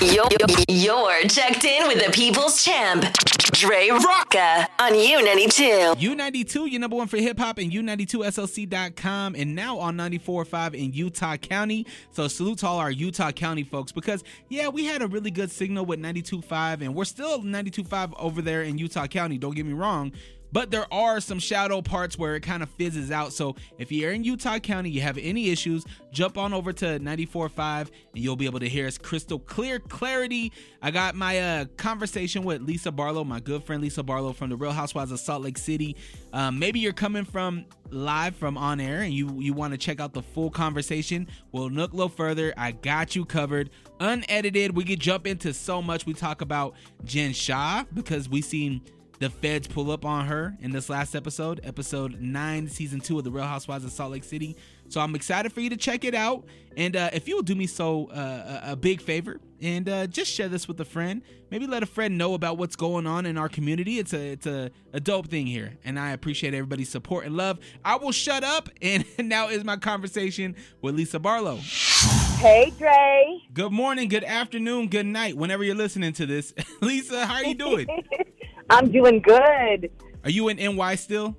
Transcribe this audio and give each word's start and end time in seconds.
You're, 0.00 0.28
you're 0.68 1.22
checked 1.22 1.64
in 1.64 1.88
with 1.88 2.04
the 2.04 2.12
people's 2.12 2.62
champ, 2.62 3.02
Dre 3.50 3.88
Rocca, 3.88 4.68
on 4.78 4.92
U92. 4.92 5.94
U92, 5.96 6.70
your 6.70 6.80
number 6.80 6.94
one 6.94 7.08
for 7.08 7.16
hip 7.16 7.36
hop, 7.36 7.58
and 7.58 7.72
U92SLC.com, 7.72 9.34
and 9.34 9.56
now 9.56 9.76
on 9.78 9.96
94.5 9.96 10.74
in 10.74 10.92
Utah 10.92 11.36
County. 11.36 11.84
So 12.12 12.28
salute 12.28 12.58
to 12.58 12.68
all 12.68 12.78
our 12.78 12.92
Utah 12.92 13.32
County 13.32 13.64
folks 13.64 13.90
because, 13.90 14.22
yeah, 14.48 14.68
we 14.68 14.84
had 14.84 15.02
a 15.02 15.08
really 15.08 15.32
good 15.32 15.50
signal 15.50 15.84
with 15.84 15.98
92.5, 15.98 16.82
and 16.82 16.94
we're 16.94 17.04
still 17.04 17.40
92.5 17.40 18.14
over 18.20 18.40
there 18.40 18.62
in 18.62 18.78
Utah 18.78 19.08
County. 19.08 19.36
Don't 19.36 19.56
get 19.56 19.66
me 19.66 19.72
wrong. 19.72 20.12
But 20.52 20.70
there 20.70 20.92
are 20.92 21.20
some 21.20 21.38
shadow 21.38 21.82
parts 21.82 22.18
where 22.18 22.36
it 22.36 22.40
kind 22.40 22.62
of 22.62 22.70
fizzes 22.70 23.10
out. 23.10 23.32
So 23.32 23.56
if 23.78 23.92
you're 23.92 24.12
in 24.12 24.24
Utah 24.24 24.58
County, 24.58 24.90
you 24.90 25.00
have 25.02 25.18
any 25.18 25.50
issues, 25.50 25.84
jump 26.12 26.38
on 26.38 26.52
over 26.52 26.72
to 26.74 26.98
94.5 26.98 27.80
and 27.80 27.90
you'll 28.14 28.36
be 28.36 28.46
able 28.46 28.60
to 28.60 28.68
hear 28.68 28.86
us 28.86 28.98
crystal 28.98 29.38
clear 29.38 29.78
clarity. 29.78 30.52
I 30.82 30.90
got 30.90 31.14
my 31.14 31.38
uh, 31.38 31.64
conversation 31.76 32.44
with 32.44 32.62
Lisa 32.62 32.92
Barlow, 32.92 33.24
my 33.24 33.40
good 33.40 33.64
friend 33.64 33.82
Lisa 33.82 34.02
Barlow 34.02 34.32
from 34.32 34.50
the 34.50 34.56
Real 34.56 34.72
Housewives 34.72 35.12
of 35.12 35.20
Salt 35.20 35.42
Lake 35.42 35.58
City. 35.58 35.96
Um, 36.32 36.58
maybe 36.58 36.80
you're 36.80 36.92
coming 36.92 37.24
from 37.24 37.66
live 37.90 38.36
from 38.36 38.58
on 38.58 38.80
air 38.80 39.00
and 39.00 39.14
you 39.14 39.40
you 39.40 39.54
want 39.54 39.72
to 39.72 39.78
check 39.78 40.00
out 40.00 40.12
the 40.12 40.22
full 40.22 40.50
conversation. 40.50 41.26
We'll 41.52 41.70
look 41.70 41.92
little 41.92 42.08
further. 42.08 42.52
I 42.56 42.72
got 42.72 43.16
you 43.16 43.24
covered. 43.24 43.70
Unedited, 44.00 44.76
we 44.76 44.84
could 44.84 45.00
jump 45.00 45.26
into 45.26 45.52
so 45.52 45.82
much. 45.82 46.06
We 46.06 46.14
talk 46.14 46.40
about 46.40 46.74
Jen 47.04 47.32
Shah 47.32 47.84
because 47.92 48.28
we 48.28 48.42
seen 48.42 48.82
the 49.18 49.30
feds 49.30 49.66
pull 49.66 49.90
up 49.90 50.04
on 50.04 50.26
her 50.26 50.56
in 50.60 50.70
this 50.70 50.88
last 50.88 51.14
episode, 51.14 51.60
episode 51.64 52.20
nine, 52.20 52.68
season 52.68 53.00
two 53.00 53.18
of 53.18 53.24
The 53.24 53.30
Real 53.30 53.44
Housewives 53.44 53.84
of 53.84 53.90
Salt 53.90 54.12
Lake 54.12 54.24
City. 54.24 54.56
So 54.88 55.00
I'm 55.00 55.14
excited 55.14 55.52
for 55.52 55.60
you 55.60 55.70
to 55.70 55.76
check 55.76 56.04
it 56.04 56.14
out. 56.14 56.44
And 56.76 56.94
uh, 56.94 57.10
if 57.12 57.26
you 57.26 57.34
will 57.34 57.42
do 57.42 57.54
me 57.54 57.66
so 57.66 58.06
uh, 58.06 58.60
a 58.62 58.76
big 58.76 59.00
favor 59.00 59.40
and 59.60 59.88
uh, 59.88 60.06
just 60.06 60.32
share 60.32 60.48
this 60.48 60.68
with 60.68 60.80
a 60.80 60.84
friend, 60.84 61.22
maybe 61.50 61.66
let 61.66 61.82
a 61.82 61.86
friend 61.86 62.16
know 62.16 62.34
about 62.34 62.58
what's 62.58 62.76
going 62.76 63.06
on 63.06 63.26
in 63.26 63.36
our 63.36 63.48
community. 63.48 63.98
It's 63.98 64.12
a 64.12 64.32
it's 64.32 64.46
a, 64.46 64.70
a 64.92 65.00
dope 65.00 65.26
thing 65.26 65.46
here, 65.46 65.76
and 65.84 65.98
I 65.98 66.12
appreciate 66.12 66.54
everybody's 66.54 66.88
support 66.88 67.26
and 67.26 67.36
love. 67.36 67.58
I 67.84 67.96
will 67.96 68.12
shut 68.12 68.44
up, 68.44 68.68
and 68.80 69.04
now 69.18 69.48
is 69.48 69.64
my 69.64 69.76
conversation 69.76 70.54
with 70.80 70.94
Lisa 70.94 71.18
Barlow. 71.18 71.56
Hey, 71.56 72.72
Dre. 72.78 73.40
Good 73.52 73.72
morning, 73.72 74.08
good 74.08 74.22
afternoon, 74.22 74.88
good 74.88 75.06
night, 75.06 75.36
whenever 75.36 75.64
you're 75.64 75.74
listening 75.74 76.12
to 76.14 76.26
this. 76.26 76.54
Lisa, 76.80 77.26
how 77.26 77.34
are 77.34 77.44
you 77.44 77.56
doing? 77.56 77.88
I'm 78.70 78.90
doing 78.90 79.20
good. 79.20 79.90
Are 80.24 80.30
you 80.30 80.48
in 80.48 80.56
NY 80.56 80.94
still? 80.96 81.36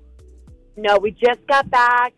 No, 0.76 0.98
we 0.98 1.10
just 1.12 1.46
got 1.46 1.70
back. 1.70 2.14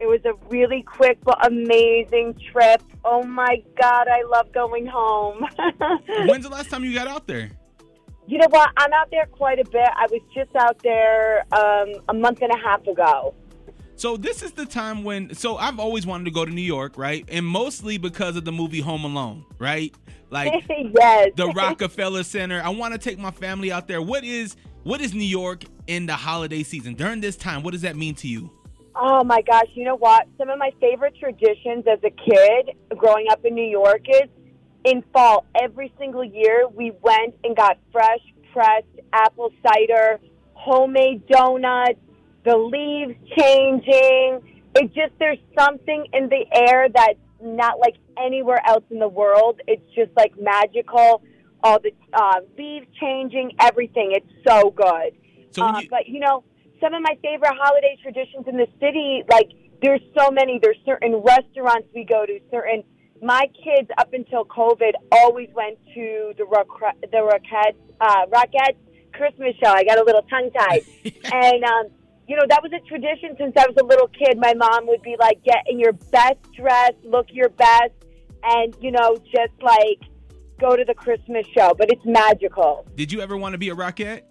It 0.00 0.06
was 0.06 0.20
a 0.24 0.34
really 0.48 0.82
quick 0.82 1.18
but 1.22 1.46
amazing 1.46 2.34
trip. 2.50 2.82
Oh 3.04 3.22
my 3.22 3.62
God, 3.80 4.08
I 4.08 4.22
love 4.28 4.52
going 4.52 4.86
home. 4.86 5.46
When's 6.26 6.44
the 6.44 6.50
last 6.50 6.70
time 6.70 6.84
you 6.84 6.94
got 6.94 7.06
out 7.06 7.26
there? 7.26 7.50
You 8.26 8.38
know 8.38 8.46
what? 8.50 8.70
I'm 8.76 8.92
out 8.92 9.10
there 9.10 9.26
quite 9.26 9.58
a 9.58 9.64
bit. 9.64 9.88
I 9.96 10.06
was 10.10 10.20
just 10.34 10.54
out 10.56 10.80
there 10.82 11.44
um, 11.52 12.02
a 12.08 12.14
month 12.14 12.40
and 12.42 12.52
a 12.52 12.58
half 12.58 12.86
ago. 12.86 13.34
So 14.02 14.16
this 14.16 14.42
is 14.42 14.50
the 14.50 14.66
time 14.66 15.04
when 15.04 15.32
so 15.32 15.58
I've 15.58 15.78
always 15.78 16.06
wanted 16.06 16.24
to 16.24 16.32
go 16.32 16.44
to 16.44 16.50
New 16.50 16.60
York, 16.60 16.98
right? 16.98 17.24
And 17.28 17.46
mostly 17.46 17.98
because 17.98 18.34
of 18.34 18.44
the 18.44 18.50
movie 18.50 18.80
Home 18.80 19.04
Alone, 19.04 19.44
right? 19.60 19.94
Like 20.28 20.64
yes. 20.68 21.30
the 21.36 21.46
Rockefeller 21.54 22.24
Center. 22.24 22.60
I 22.60 22.70
want 22.70 22.94
to 22.94 22.98
take 22.98 23.16
my 23.20 23.30
family 23.30 23.70
out 23.70 23.86
there. 23.86 24.02
What 24.02 24.24
is 24.24 24.56
what 24.82 25.00
is 25.00 25.14
New 25.14 25.22
York 25.22 25.62
in 25.86 26.06
the 26.06 26.14
holiday 26.14 26.64
season? 26.64 26.94
During 26.94 27.20
this 27.20 27.36
time, 27.36 27.62
what 27.62 27.74
does 27.74 27.82
that 27.82 27.94
mean 27.94 28.16
to 28.16 28.26
you? 28.26 28.50
Oh 28.96 29.22
my 29.22 29.40
gosh, 29.40 29.68
you 29.74 29.84
know 29.84 29.98
what? 29.98 30.26
Some 30.36 30.48
of 30.48 30.58
my 30.58 30.72
favorite 30.80 31.14
traditions 31.20 31.84
as 31.86 32.00
a 32.02 32.10
kid 32.10 32.76
growing 32.96 33.26
up 33.30 33.44
in 33.44 33.54
New 33.54 33.70
York 33.70 34.00
is 34.08 34.28
in 34.84 35.04
fall, 35.12 35.46
every 35.54 35.92
single 35.96 36.24
year 36.24 36.66
we 36.66 36.90
went 37.02 37.36
and 37.44 37.54
got 37.54 37.78
fresh 37.92 38.18
pressed 38.52 38.98
apple 39.12 39.52
cider, 39.64 40.18
homemade 40.54 41.24
donuts, 41.28 42.00
the 42.44 42.56
leaves 42.56 43.14
changing. 43.36 44.60
It 44.74 44.94
just 44.94 45.12
there's 45.18 45.38
something 45.58 46.06
in 46.12 46.28
the 46.28 46.44
air 46.52 46.88
that's 46.92 47.18
not 47.42 47.78
like 47.78 47.96
anywhere 48.18 48.60
else 48.66 48.84
in 48.90 48.98
the 48.98 49.08
world. 49.08 49.60
It's 49.66 49.82
just 49.94 50.10
like 50.16 50.32
magical. 50.40 51.22
All 51.64 51.78
the 51.78 51.92
uh, 52.12 52.40
leaves 52.58 52.86
changing, 53.00 53.52
everything. 53.60 54.12
It's 54.12 54.32
so 54.46 54.70
good. 54.70 55.12
So 55.52 55.62
uh, 55.62 55.80
you, 55.80 55.88
but 55.88 56.08
you 56.08 56.20
know, 56.20 56.44
some 56.80 56.94
of 56.94 57.02
my 57.02 57.16
favorite 57.22 57.52
holiday 57.56 57.96
traditions 58.02 58.46
in 58.48 58.56
the 58.56 58.66
city, 58.80 59.22
like 59.30 59.50
there's 59.80 60.00
so 60.18 60.30
many. 60.30 60.58
There's 60.60 60.78
certain 60.84 61.16
restaurants 61.16 61.88
we 61.94 62.04
go 62.04 62.26
to. 62.26 62.40
Certain 62.50 62.82
my 63.22 63.48
kids 63.62 63.88
up 63.98 64.12
until 64.12 64.44
COVID 64.44 64.92
always 65.12 65.48
went 65.54 65.78
to 65.94 66.32
the 66.36 66.44
Rock 66.44 66.66
the 67.00 67.18
Rockettes 67.18 67.76
uh, 68.00 68.72
Christmas 69.12 69.54
show. 69.62 69.70
I 69.70 69.84
got 69.84 69.98
a 69.98 70.04
little 70.04 70.22
tongue 70.22 70.50
tied, 70.50 70.82
and 71.32 71.64
um, 71.64 71.86
you 72.28 72.36
know, 72.36 72.44
that 72.48 72.62
was 72.62 72.72
a 72.72 72.80
tradition 72.88 73.36
since 73.38 73.54
I 73.56 73.66
was 73.66 73.76
a 73.80 73.84
little 73.84 74.08
kid. 74.08 74.38
My 74.38 74.54
mom 74.54 74.86
would 74.86 75.02
be 75.02 75.16
like, 75.18 75.42
get 75.44 75.64
in 75.66 75.78
your 75.78 75.92
best 75.92 76.38
dress, 76.56 76.92
look 77.04 77.26
your 77.30 77.48
best, 77.50 77.92
and, 78.44 78.76
you 78.80 78.90
know, 78.90 79.16
just 79.24 79.52
like 79.60 80.00
go 80.60 80.76
to 80.76 80.84
the 80.84 80.94
Christmas 80.94 81.46
show. 81.56 81.74
But 81.76 81.90
it's 81.90 82.04
magical. 82.04 82.86
Did 82.94 83.12
you 83.12 83.20
ever 83.20 83.36
want 83.36 83.52
to 83.52 83.58
be 83.58 83.70
a 83.70 83.74
Rockette? 83.74 84.22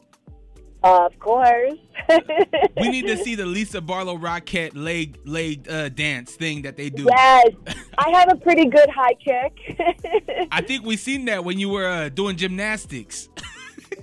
Of 0.84 1.19
course. 1.19 1.75
we 2.81 2.90
need 2.90 3.06
to 3.06 3.16
see 3.18 3.35
the 3.35 3.46
Lisa 3.46 3.81
Barlow 3.81 4.18
Rockette 4.18 4.72
leg 4.73 5.19
leg 5.25 5.69
uh, 5.69 5.90
dance 5.90 6.34
thing 6.35 6.63
that 6.63 6.75
they 6.75 6.90
do. 6.90 7.06
Yes, 7.08 7.50
I 8.00 8.09
have 8.18 8.31
a 8.31 8.35
pretty 8.35 8.66
good 8.66 8.90
high 8.90 9.13
kick. 9.13 10.47
I 10.52 10.62
think 10.62 10.84
we 10.84 10.97
seen 10.97 11.25
that 11.25 11.46
when 11.46 11.59
you 11.59 11.69
were 11.69 11.88
uh, 11.88 12.09
doing 12.09 12.35
gymnastics. 12.35 13.29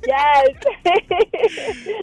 Yes. 0.06 0.48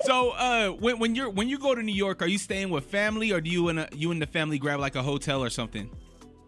so, 0.06 0.32
uh, 0.32 0.70
when 0.70 1.00
when 1.00 1.16
you're 1.16 1.30
when 1.30 1.48
you 1.48 1.58
go 1.58 1.76
to 1.76 1.82
New 1.82 1.94
York, 1.94 2.22
are 2.22 2.28
you 2.28 2.38
staying 2.38 2.70
with 2.70 2.86
family, 2.86 3.32
or 3.32 3.42
do 3.42 3.50
you 3.50 3.70
and 3.70 3.80
a, 3.80 3.90
you 3.94 4.12
and 4.12 4.22
the 4.22 4.28
family 4.28 4.58
grab 4.58 4.80
like 4.80 4.96
a 4.96 5.04
hotel 5.04 5.44
or 5.44 5.50
something? 5.50 5.90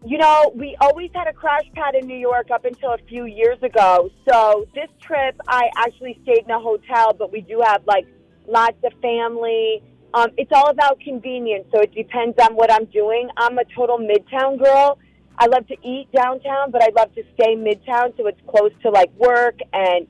You 0.05 0.17
know, 0.17 0.51
we 0.55 0.75
always 0.79 1.09
had 1.13 1.27
a 1.27 1.33
crash 1.33 1.65
pad 1.73 1.95
in 1.95 2.07
New 2.07 2.17
York 2.17 2.51
up 2.51 2.65
until 2.65 2.93
a 2.93 2.97
few 3.09 3.25
years 3.25 3.61
ago. 3.63 4.09
So 4.29 4.67
this 4.75 4.89
trip, 5.01 5.35
I 5.47 5.69
actually 5.75 6.19
stayed 6.23 6.45
in 6.45 6.51
a 6.51 6.59
hotel, 6.59 7.13
but 7.13 7.31
we 7.31 7.41
do 7.41 7.61
have 7.65 7.81
like 7.85 8.05
lots 8.47 8.77
of 8.83 8.93
family. 9.01 9.81
Um, 10.13 10.29
it's 10.37 10.51
all 10.53 10.69
about 10.69 10.99
convenience, 10.99 11.65
so 11.73 11.81
it 11.81 11.93
depends 11.93 12.37
on 12.39 12.55
what 12.55 12.71
I'm 12.71 12.85
doing. 12.85 13.29
I'm 13.37 13.57
a 13.57 13.65
total 13.75 13.97
midtown 13.97 14.63
girl. 14.63 14.99
I 15.37 15.47
love 15.47 15.67
to 15.67 15.75
eat 15.83 16.07
downtown, 16.11 16.71
but 16.71 16.81
I 16.81 16.89
love 16.95 17.13
to 17.15 17.23
stay 17.33 17.55
midtown, 17.55 18.15
so 18.17 18.25
it's 18.27 18.41
close 18.47 18.71
to 18.83 18.89
like 18.89 19.11
work 19.17 19.59
and 19.73 20.07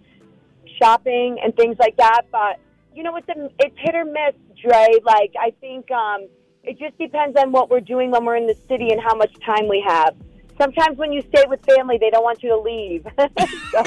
shopping 0.78 1.38
and 1.44 1.56
things 1.56 1.78
like 1.80 1.98
that. 1.98 2.24
But 2.32 2.60
you 2.94 3.04
know, 3.04 3.16
it's 3.16 3.30
a, 3.30 3.50
it's 3.60 3.76
hit 3.78 3.96
or 3.96 4.06
miss, 4.06 4.36
Dre. 4.62 4.88
Like 5.04 5.34
I 5.40 5.52
think 5.62 5.90
um, 5.92 6.28
it 6.64 6.80
just 6.80 6.98
depends 6.98 7.38
on 7.40 7.52
what 7.52 7.70
we're 7.70 7.80
doing 7.80 8.12
when 8.12 8.26
we're 8.26 8.38
in 8.38 8.48
the 8.48 8.58
city 8.68 8.90
and 8.92 9.02
how 9.02 9.16
much 9.16 9.34
time 9.46 9.68
we 9.68 9.84
have. 9.88 10.16
Sometimes 10.60 10.98
when 10.98 11.14
you 11.14 11.22
stay 11.34 11.46
with 11.48 11.64
family, 11.64 11.98
they 12.00 12.10
don't 12.10 12.24
want 12.24 12.42
you 12.42 12.50
to 12.50 12.58
leave. 12.58 13.06
so. 13.72 13.84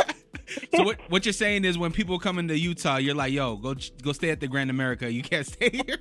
so 0.75 0.83
what, 0.83 0.99
what 1.09 1.25
you're 1.27 1.33
saying 1.33 1.65
is 1.65 1.79
when 1.79 1.93
people 1.93 2.19
come 2.19 2.39
into 2.39 2.59
Utah, 2.59 2.97
you're 2.97 3.15
like, 3.15 3.33
yo, 3.33 3.57
go 3.57 3.75
go 4.03 4.13
stay 4.13 4.31
at 4.31 4.41
the 4.41 4.49
Grand 4.49 4.71
America. 4.71 5.11
You 5.11 5.23
can't 5.23 5.47
stay 5.55 5.71
here. 5.71 5.99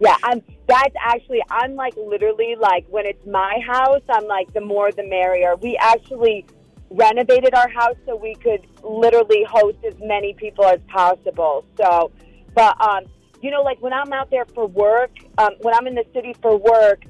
yeah, 0.00 0.16
I'm. 0.22 0.42
That's 0.66 0.94
actually 1.00 1.42
I'm 1.50 1.74
like 1.74 1.94
literally 1.96 2.56
like 2.58 2.86
when 2.88 3.06
it's 3.06 3.24
my 3.26 3.60
house, 3.66 4.02
I'm 4.08 4.26
like 4.26 4.52
the 4.52 4.60
more 4.60 4.90
the 4.90 5.04
merrier. 5.04 5.54
We 5.56 5.76
actually 5.76 6.46
renovated 6.94 7.54
our 7.54 7.68
house 7.68 7.96
so 8.06 8.16
we 8.16 8.34
could 8.34 8.66
literally 8.82 9.44
host 9.48 9.78
as 9.86 9.94
many 10.00 10.34
people 10.34 10.64
as 10.64 10.80
possible. 10.88 11.64
So, 11.78 12.10
but 12.54 12.80
um, 12.80 13.04
you 13.40 13.50
know, 13.50 13.62
like 13.62 13.80
when 13.82 13.92
I'm 13.92 14.12
out 14.12 14.30
there 14.30 14.46
for 14.54 14.66
work, 14.66 15.10
um, 15.38 15.52
when 15.60 15.74
I'm 15.74 15.86
in 15.86 15.94
the 15.94 16.04
city 16.14 16.34
for 16.40 16.56
work, 16.56 17.04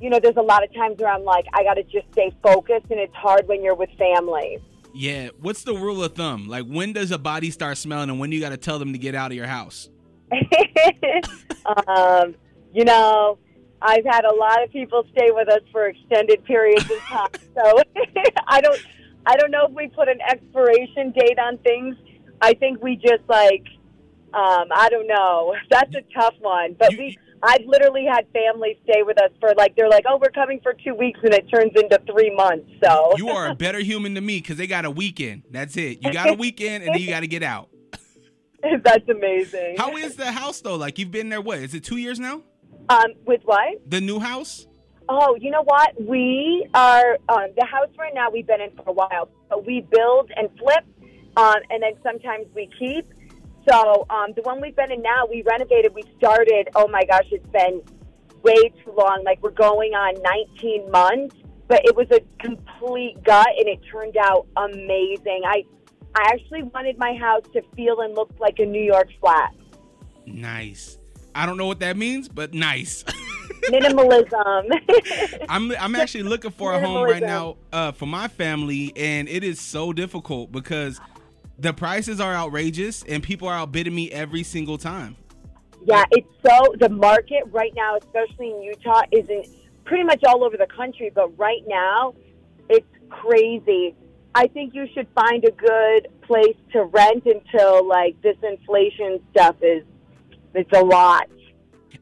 you 0.00 0.10
know, 0.10 0.20
there's 0.20 0.36
a 0.36 0.42
lot 0.42 0.62
of 0.64 0.72
times 0.74 0.98
where 0.98 1.10
I'm 1.10 1.24
like, 1.24 1.46
I 1.54 1.62
got 1.62 1.74
to 1.74 1.82
just 1.82 2.06
stay 2.12 2.32
focused, 2.42 2.86
and 2.90 3.00
it's 3.00 3.14
hard 3.14 3.48
when 3.48 3.62
you're 3.62 3.74
with 3.74 3.90
family. 3.98 4.58
Yeah. 4.94 5.30
What's 5.40 5.64
the 5.64 5.74
rule 5.74 6.02
of 6.04 6.14
thumb? 6.14 6.48
Like, 6.48 6.66
when 6.66 6.92
does 6.92 7.10
a 7.10 7.18
body 7.18 7.50
start 7.50 7.78
smelling, 7.78 8.10
and 8.10 8.18
when 8.18 8.30
do 8.30 8.36
you 8.36 8.42
got 8.42 8.50
to 8.50 8.56
tell 8.56 8.78
them 8.78 8.92
to 8.92 8.98
get 8.98 9.14
out 9.14 9.30
of 9.30 9.36
your 9.36 9.46
house? 9.46 9.88
um, 11.86 12.34
you 12.72 12.84
know, 12.84 13.38
I've 13.80 14.04
had 14.04 14.24
a 14.24 14.34
lot 14.34 14.62
of 14.62 14.70
people 14.70 15.04
stay 15.12 15.30
with 15.30 15.48
us 15.48 15.62
for 15.72 15.86
extended 15.86 16.44
periods 16.44 16.84
of 16.90 16.98
time, 17.00 17.30
so 17.54 17.82
I 18.46 18.60
don't. 18.60 18.80
I 19.28 19.36
don't 19.36 19.50
know 19.50 19.66
if 19.68 19.72
we 19.72 19.88
put 19.88 20.08
an 20.08 20.20
expiration 20.26 21.12
date 21.12 21.38
on 21.38 21.58
things. 21.58 21.96
I 22.40 22.54
think 22.54 22.82
we 22.82 22.96
just 22.96 23.22
like, 23.28 23.64
um, 24.32 24.68
I 24.74 24.88
don't 24.90 25.06
know. 25.06 25.54
That's 25.70 25.94
a 25.94 26.02
tough 26.18 26.34
one. 26.40 26.74
But 26.78 26.92
You- 26.92 26.98
we, 26.98 27.18
I've 27.42 27.64
literally 27.66 28.06
had 28.10 28.26
families 28.32 28.78
stay 28.84 29.02
with 29.02 29.20
us 29.20 29.30
for 29.38 29.52
like, 29.56 29.76
they're 29.76 29.88
like, 29.88 30.04
oh, 30.08 30.18
we're 30.20 30.30
coming 30.30 30.60
for 30.62 30.72
two 30.72 30.94
weeks, 30.94 31.20
and 31.22 31.34
it 31.34 31.46
turns 31.54 31.72
into 31.76 32.00
three 32.10 32.34
months. 32.34 32.68
So 32.82 33.12
You 33.16 33.28
are 33.28 33.50
a 33.50 33.54
better 33.54 33.78
human 33.80 34.14
than 34.14 34.24
me 34.24 34.38
because 34.38 34.56
they 34.56 34.66
got 34.66 34.84
a 34.86 34.90
weekend. 34.90 35.42
That's 35.50 35.76
it. 35.76 36.02
You 36.02 36.12
got 36.12 36.30
a 36.30 36.32
weekend, 36.38 36.84
and 36.84 36.94
then 36.94 37.00
you 37.02 37.08
got 37.08 37.20
to 37.20 37.28
get 37.28 37.42
out. 37.42 37.68
that's 38.82 39.08
amazing. 39.08 39.74
How 39.76 39.96
is 39.96 40.16
the 40.16 40.32
house 40.32 40.60
though? 40.62 40.76
Like, 40.76 40.98
you've 40.98 41.10
been 41.12 41.28
there. 41.28 41.40
What 41.42 41.58
is 41.58 41.74
it? 41.74 41.84
Two 41.84 41.98
years 41.98 42.18
now? 42.18 42.42
Um, 42.88 43.12
with 43.26 43.42
what? 43.44 43.82
The 43.86 44.00
new 44.00 44.18
house? 44.18 44.66
Oh, 45.08 45.36
you 45.40 45.50
know 45.50 45.62
what? 45.62 46.00
We 46.00 46.68
are 46.74 47.18
um, 47.28 47.46
the 47.56 47.64
house 47.64 47.88
right 47.98 48.12
now. 48.14 48.30
We've 48.30 48.46
been 48.46 48.60
in 48.60 48.70
for 48.72 48.84
a 48.86 48.92
while, 48.92 49.30
but 49.48 49.64
we 49.64 49.80
build 49.80 50.30
and 50.36 50.48
flip, 50.58 50.84
um, 51.36 51.56
and 51.70 51.82
then 51.82 51.92
sometimes 52.02 52.46
we 52.54 52.68
keep. 52.78 53.06
So 53.68 54.06
um, 54.10 54.32
the 54.36 54.42
one 54.42 54.60
we've 54.60 54.76
been 54.76 54.92
in 54.92 55.00
now, 55.00 55.26
we 55.28 55.42
renovated. 55.42 55.94
We 55.94 56.02
started. 56.18 56.68
Oh 56.74 56.88
my 56.88 57.04
gosh, 57.04 57.26
it's 57.30 57.46
been 57.48 57.82
way 58.42 58.70
too 58.84 58.92
long. 58.96 59.22
Like 59.24 59.42
we're 59.42 59.50
going 59.50 59.92
on 59.92 60.14
19 60.60 60.90
months, 60.90 61.36
but 61.68 61.80
it 61.84 61.96
was 61.96 62.06
a 62.10 62.20
complete 62.42 63.22
gut, 63.24 63.48
and 63.58 63.66
it 63.66 63.80
turned 63.90 64.16
out 64.18 64.46
amazing. 64.56 65.42
I 65.46 65.64
I 66.14 66.32
actually 66.32 66.64
wanted 66.64 66.98
my 66.98 67.14
house 67.14 67.44
to 67.54 67.62
feel 67.74 68.00
and 68.00 68.14
look 68.14 68.30
like 68.38 68.58
a 68.58 68.66
New 68.66 68.82
York 68.82 69.08
flat. 69.20 69.54
Nice. 70.26 70.98
I 71.34 71.46
don't 71.46 71.56
know 71.56 71.66
what 71.66 71.80
that 71.80 71.96
means, 71.96 72.28
but 72.28 72.52
nice. 72.52 73.04
Minimalism. 73.70 75.46
I'm 75.48 75.72
I'm 75.72 75.94
actually 75.94 76.24
looking 76.24 76.50
for 76.50 76.74
a 76.74 76.80
home 76.80 77.04
right 77.04 77.22
now 77.22 77.56
uh, 77.72 77.92
for 77.92 78.06
my 78.06 78.28
family, 78.28 78.92
and 78.96 79.28
it 79.28 79.44
is 79.44 79.60
so 79.60 79.92
difficult 79.92 80.52
because 80.52 81.00
the 81.58 81.72
prices 81.72 82.20
are 82.20 82.34
outrageous 82.34 83.02
and 83.04 83.22
people 83.22 83.48
are 83.48 83.54
outbidding 83.54 83.94
me 83.94 84.10
every 84.10 84.42
single 84.42 84.78
time. 84.78 85.16
Yeah, 85.84 86.04
it's 86.10 86.28
so 86.46 86.74
the 86.80 86.88
market 86.88 87.44
right 87.50 87.72
now, 87.74 87.96
especially 87.96 88.50
in 88.50 88.62
Utah, 88.62 89.02
isn't 89.12 89.48
pretty 89.84 90.04
much 90.04 90.22
all 90.24 90.44
over 90.44 90.56
the 90.56 90.66
country, 90.66 91.10
but 91.14 91.36
right 91.38 91.62
now 91.66 92.14
it's 92.68 92.86
crazy. 93.10 93.94
I 94.34 94.46
think 94.48 94.74
you 94.74 94.86
should 94.94 95.08
find 95.14 95.44
a 95.44 95.50
good 95.50 96.08
place 96.22 96.56
to 96.72 96.84
rent 96.84 97.24
until 97.26 97.86
like 97.86 98.20
this 98.22 98.36
inflation 98.42 99.20
stuff 99.30 99.56
is 99.62 99.84
it's 100.54 100.70
a 100.72 100.84
lot. 100.84 101.28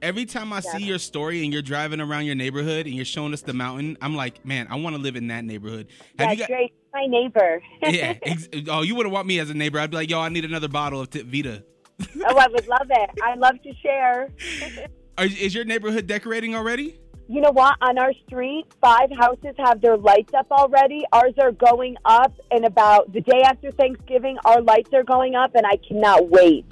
Every 0.02 0.24
time 0.24 0.52
I 0.52 0.60
see 0.60 0.84
your 0.84 0.98
story 0.98 1.44
and 1.44 1.52
you're 1.52 1.62
driving 1.62 2.00
around 2.00 2.26
your 2.26 2.34
neighborhood 2.34 2.86
and 2.86 2.94
you're 2.94 3.04
showing 3.04 3.32
us 3.32 3.42
the 3.42 3.52
mountain, 3.52 3.96
I'm 4.00 4.14
like, 4.14 4.44
man, 4.44 4.66
I 4.70 4.76
want 4.76 4.96
to 4.96 5.02
live 5.02 5.16
in 5.16 5.28
that 5.28 5.44
neighborhood. 5.44 5.88
Have 6.18 6.28
yeah, 6.28 6.32
you 6.32 6.38
got? 6.38 6.48
Drake, 6.48 6.74
my 6.92 7.06
neighbor. 7.06 7.62
yeah. 7.82 8.14
Ex- 8.22 8.48
oh, 8.68 8.82
you 8.82 8.94
wouldn't 8.94 9.12
want 9.12 9.26
me 9.26 9.38
as 9.38 9.50
a 9.50 9.54
neighbor. 9.54 9.78
I'd 9.78 9.90
be 9.90 9.96
like, 9.96 10.10
yo, 10.10 10.20
I 10.20 10.28
need 10.28 10.44
another 10.44 10.68
bottle 10.68 11.00
of 11.00 11.08
Vida. 11.08 11.64
oh, 12.00 12.36
I 12.36 12.48
would 12.48 12.66
love 12.68 12.88
it. 12.90 13.10
I 13.22 13.34
love 13.34 13.62
to 13.62 13.72
share. 13.82 14.30
Are, 15.18 15.24
is 15.24 15.54
your 15.54 15.64
neighborhood 15.64 16.06
decorating 16.06 16.54
already? 16.54 16.98
You 17.28 17.40
know 17.40 17.50
what? 17.50 17.76
On 17.80 17.98
our 17.98 18.12
street, 18.26 18.66
five 18.80 19.10
houses 19.18 19.54
have 19.58 19.80
their 19.80 19.96
lights 19.96 20.32
up 20.32 20.46
already. 20.50 21.02
Ours 21.12 21.34
are 21.40 21.50
going 21.50 21.96
up, 22.04 22.32
and 22.52 22.64
about 22.64 23.12
the 23.12 23.20
day 23.20 23.42
after 23.42 23.72
Thanksgiving, 23.72 24.36
our 24.44 24.60
lights 24.60 24.90
are 24.92 25.02
going 25.02 25.34
up, 25.34 25.56
and 25.56 25.66
I 25.66 25.76
cannot 25.88 26.28
wait. 26.28 26.66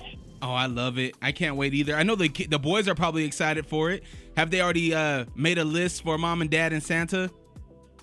Oh, 0.44 0.52
I 0.52 0.66
love 0.66 0.98
it. 0.98 1.16
I 1.22 1.32
can't 1.32 1.56
wait 1.56 1.72
either. 1.72 1.96
I 1.96 2.02
know 2.02 2.16
the 2.16 2.28
the 2.28 2.58
boys 2.58 2.86
are 2.86 2.94
probably 2.94 3.24
excited 3.24 3.64
for 3.64 3.90
it. 3.90 4.04
Have 4.36 4.50
they 4.50 4.60
already 4.60 4.94
uh, 4.94 5.24
made 5.34 5.56
a 5.56 5.64
list 5.64 6.02
for 6.02 6.18
mom 6.18 6.42
and 6.42 6.50
dad 6.50 6.74
and 6.74 6.82
Santa? 6.82 7.30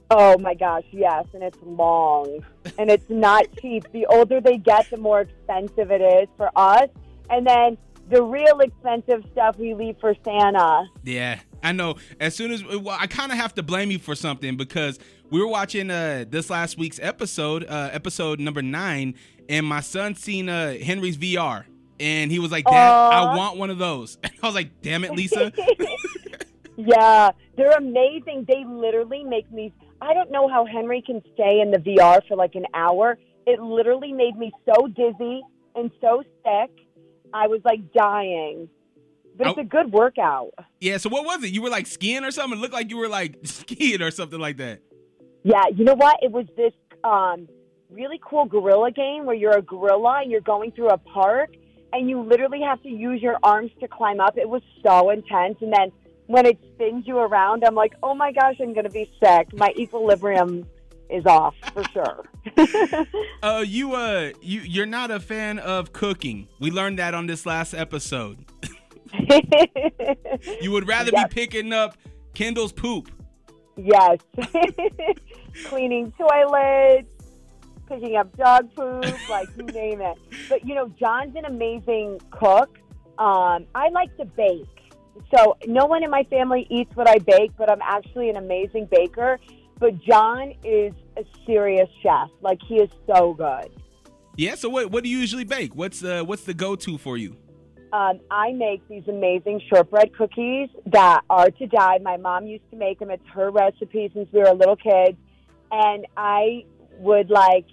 Oh 0.10 0.40
my 0.40 0.56
gosh, 0.56 0.84
yes, 0.92 1.26
and 1.36 1.44
it's 1.44 1.60
long, 1.62 2.44
and 2.80 2.90
it's 2.90 3.08
not 3.10 3.46
cheap. 3.62 3.84
The 3.92 4.08
older 4.08 4.42
they 4.42 4.58
get, 4.58 4.90
the 4.90 4.98
more 4.98 5.22
expensive 5.22 5.92
it 5.92 6.02
is 6.02 6.30
for 6.36 6.50
us, 6.56 6.90
and 7.30 7.46
then 7.46 7.78
the 8.10 8.24
real 8.24 8.60
expensive 8.60 9.24
stuff 9.32 9.60
we 9.60 9.76
leave 9.76 9.98
for 10.02 10.16
Santa. 10.26 10.86
Yeah, 11.04 11.40
I 11.62 11.74
know. 11.74 11.98
As 12.20 12.36
soon 12.36 12.50
as 12.52 12.66
well, 12.66 12.98
I 13.00 13.06
kind 13.06 13.32
of 13.32 13.38
have 13.38 13.54
to 13.54 13.62
blame 13.62 13.92
you 13.92 14.00
for 14.00 14.16
something 14.16 14.58
because 14.58 14.98
we 15.30 15.40
were 15.40 15.48
watching 15.48 15.92
uh 15.92 16.26
this 16.28 16.50
last 16.50 16.80
week's 16.80 17.00
episode, 17.04 17.66
uh 17.66 17.90
episode 17.92 18.40
number 18.40 18.64
nine, 18.64 19.14
and 19.48 19.64
my 19.64 19.82
son 19.82 20.16
seen 20.16 20.50
uh 20.50 20.74
Henry's 20.74 21.18
VR, 21.18 21.66
and 22.02 22.32
he 22.32 22.40
was 22.40 22.52
like, 22.52 22.66
"Dad, 22.66 22.74
I 22.92 23.36
want 23.38 23.58
one 23.58 23.70
of 23.70 23.78
those." 23.78 24.18
I 24.44 24.46
was 24.46 24.56
like, 24.56 24.82
"Damn 24.82 25.04
it, 25.06 25.12
Lisa." 25.12 25.52
Yeah, 26.78 27.32
they're 27.58 27.78
amazing. 27.78 28.46
They 28.48 28.64
literally 28.66 29.24
make 29.24 29.52
me. 29.52 29.74
I 30.02 30.14
don't 30.14 30.32
know 30.32 30.48
how 30.48 30.66
Henry 30.66 31.04
can 31.06 31.22
stay 31.34 31.60
in 31.60 31.70
the 31.70 31.78
VR 31.78 32.22
for 32.28 32.36
like 32.36 32.56
an 32.56 32.66
hour. 32.74 33.20
It 33.46 33.62
literally 33.62 34.14
made 34.14 34.36
me 34.38 34.52
so 34.66 34.88
dizzy 34.88 35.42
and 35.76 35.92
so 36.00 36.24
sick. 36.44 36.72
I 37.34 37.48
was 37.48 37.62
like 37.64 37.92
dying. 37.94 38.68
But 39.38 39.48
it's 39.48 39.58
Oh. 39.58 39.62
a 39.62 39.66
good 39.66 39.92
workout. 39.92 40.52
yeah. 40.80 40.98
So 40.98 41.10
what 41.10 41.24
was 41.26 41.44
it? 41.44 41.52
You 41.52 41.62
were 41.62 41.70
like 41.70 41.88
skiing 41.88 42.24
or 42.24 42.32
something? 42.32 42.58
It 42.58 42.62
looked 42.62 42.74
like 42.74 42.90
you 42.90 42.98
were 42.98 43.10
like 43.10 43.38
skiing 43.44 44.02
or 44.02 44.10
something 44.10 44.40
like 44.40 44.58
that. 44.58 44.80
Yeah, 45.44 45.64
you 45.76 45.84
know 45.86 45.96
what? 45.96 46.18
It 46.22 46.32
was 46.32 46.46
this 46.58 46.74
um, 47.04 47.48
really 47.90 48.20
cool 48.24 48.46
gorilla 48.46 48.92
game 48.92 49.26
where 49.26 49.36
you're 49.36 49.58
a 49.58 49.62
gorilla 49.62 50.22
and 50.22 50.32
you're 50.32 50.42
going 50.42 50.72
through 50.72 50.90
a 50.90 50.98
park 50.98 51.50
and 51.94 52.10
you 52.10 52.22
literally 52.22 52.62
have 52.62 52.82
to 52.84 52.90
use 52.90 53.22
your 53.22 53.38
arms 53.44 53.72
to 53.80 53.88
climb 53.88 54.20
up. 54.20 54.38
It 54.38 54.50
was 54.50 54.62
so 54.84 55.10
intense. 55.10 55.58
And 55.62 55.72
then 55.74 55.92
when 56.28 56.46
it 56.46 56.58
spins 56.74 57.06
you 57.08 57.18
around, 57.20 57.64
I'm 57.66 57.76
like, 57.76 57.94
oh 58.04 58.14
my 58.16 58.32
gosh, 58.32 58.56
I'm 58.62 58.74
going 58.74 58.86
to 58.86 58.90
be 58.90 59.10
sick. 59.24 59.54
My 59.54 59.74
equilibrium 59.78 60.66
is 61.10 61.26
off 61.26 61.56
for 61.74 61.84
sure. 61.92 62.26
Uh, 63.44 63.64
you 63.68 63.94
uh, 63.94 64.32
you 64.42 64.62
you're 64.62 64.86
not 64.86 65.12
a 65.12 65.20
fan 65.20 65.60
of 65.60 65.92
cooking. 65.92 66.48
We 66.60 66.72
learned 66.72 67.00
that 67.00 67.14
on 67.14 67.28
this 67.28 67.46
last 67.46 67.74
episode. 67.74 68.46
You 70.62 70.72
would 70.72 70.88
rather 70.88 71.12
Yes. 71.12 71.28
be 71.28 71.34
picking 71.34 71.74
up 71.74 71.98
Kendall's 72.34 72.72
poop. 72.72 73.12
yes. 73.76 74.20
Cleaning 75.66 76.14
toilets, 76.18 77.10
picking 77.92 78.16
up 78.16 78.36
dog 78.38 78.74
poop, 78.76 79.30
like 79.30 79.50
you 79.58 79.66
name 79.66 80.02
it. 80.02 80.18
But 80.50 80.66
you 80.66 80.76
know, 80.76 80.90
John's 81.00 81.36
an 81.36 81.46
amazing 81.46 82.20
cook. 82.32 82.78
Um, 83.18 83.66
I 83.76 83.90
like 83.92 84.16
to 84.18 84.26
bake. 84.26 84.68
So 85.36 85.58
no 85.68 85.86
one 85.86 86.04
in 86.04 86.10
my 86.10 86.24
family 86.24 86.68
eats 86.70 86.96
what 86.96 87.10
I 87.10 87.18
bake, 87.20 87.52
but 87.58 87.70
I'm 87.72 87.82
actually 87.82 88.30
an 88.30 88.38
amazing 88.38 88.88
baker. 88.90 89.40
But 89.80 90.02
John 90.02 90.54
is 90.64 90.94
a 91.18 91.24
serious 91.46 91.90
chef. 92.02 92.30
Like 92.42 92.60
he 92.68 92.76
is 92.76 92.90
so 93.08 93.34
good. 93.34 93.70
Yeah. 94.38 94.56
So 94.56 94.70
what 94.70 94.92
what 94.92 95.04
do 95.04 95.10
you 95.10 95.18
usually 95.18 95.44
bake? 95.44 95.76
What's 95.76 96.04
uh 96.04 96.24
what's 96.24 96.44
the 96.44 96.54
go 96.54 96.76
to 96.76 96.98
for 96.98 97.18
you? 97.18 97.38
Um, 97.94 98.22
I 98.30 98.54
make 98.54 98.88
these 98.88 99.04
amazing 99.10 99.62
shortbread 99.70 100.16
cookies 100.16 100.70
that 100.86 101.22
are 101.30 101.52
to 101.52 101.68
die. 101.68 101.98
My 102.02 102.16
mom 102.16 102.48
used 102.48 102.70
to 102.72 102.78
make 102.78 103.00
them. 103.00 103.12
It's 103.12 103.28
her 103.34 103.52
recipe 103.52 104.10
since 104.14 104.30
we 104.32 104.40
were 104.40 104.54
little 104.54 104.78
kids. 104.78 105.18
And 105.72 106.06
I 106.16 106.64
would 107.00 107.30
like 107.30 107.66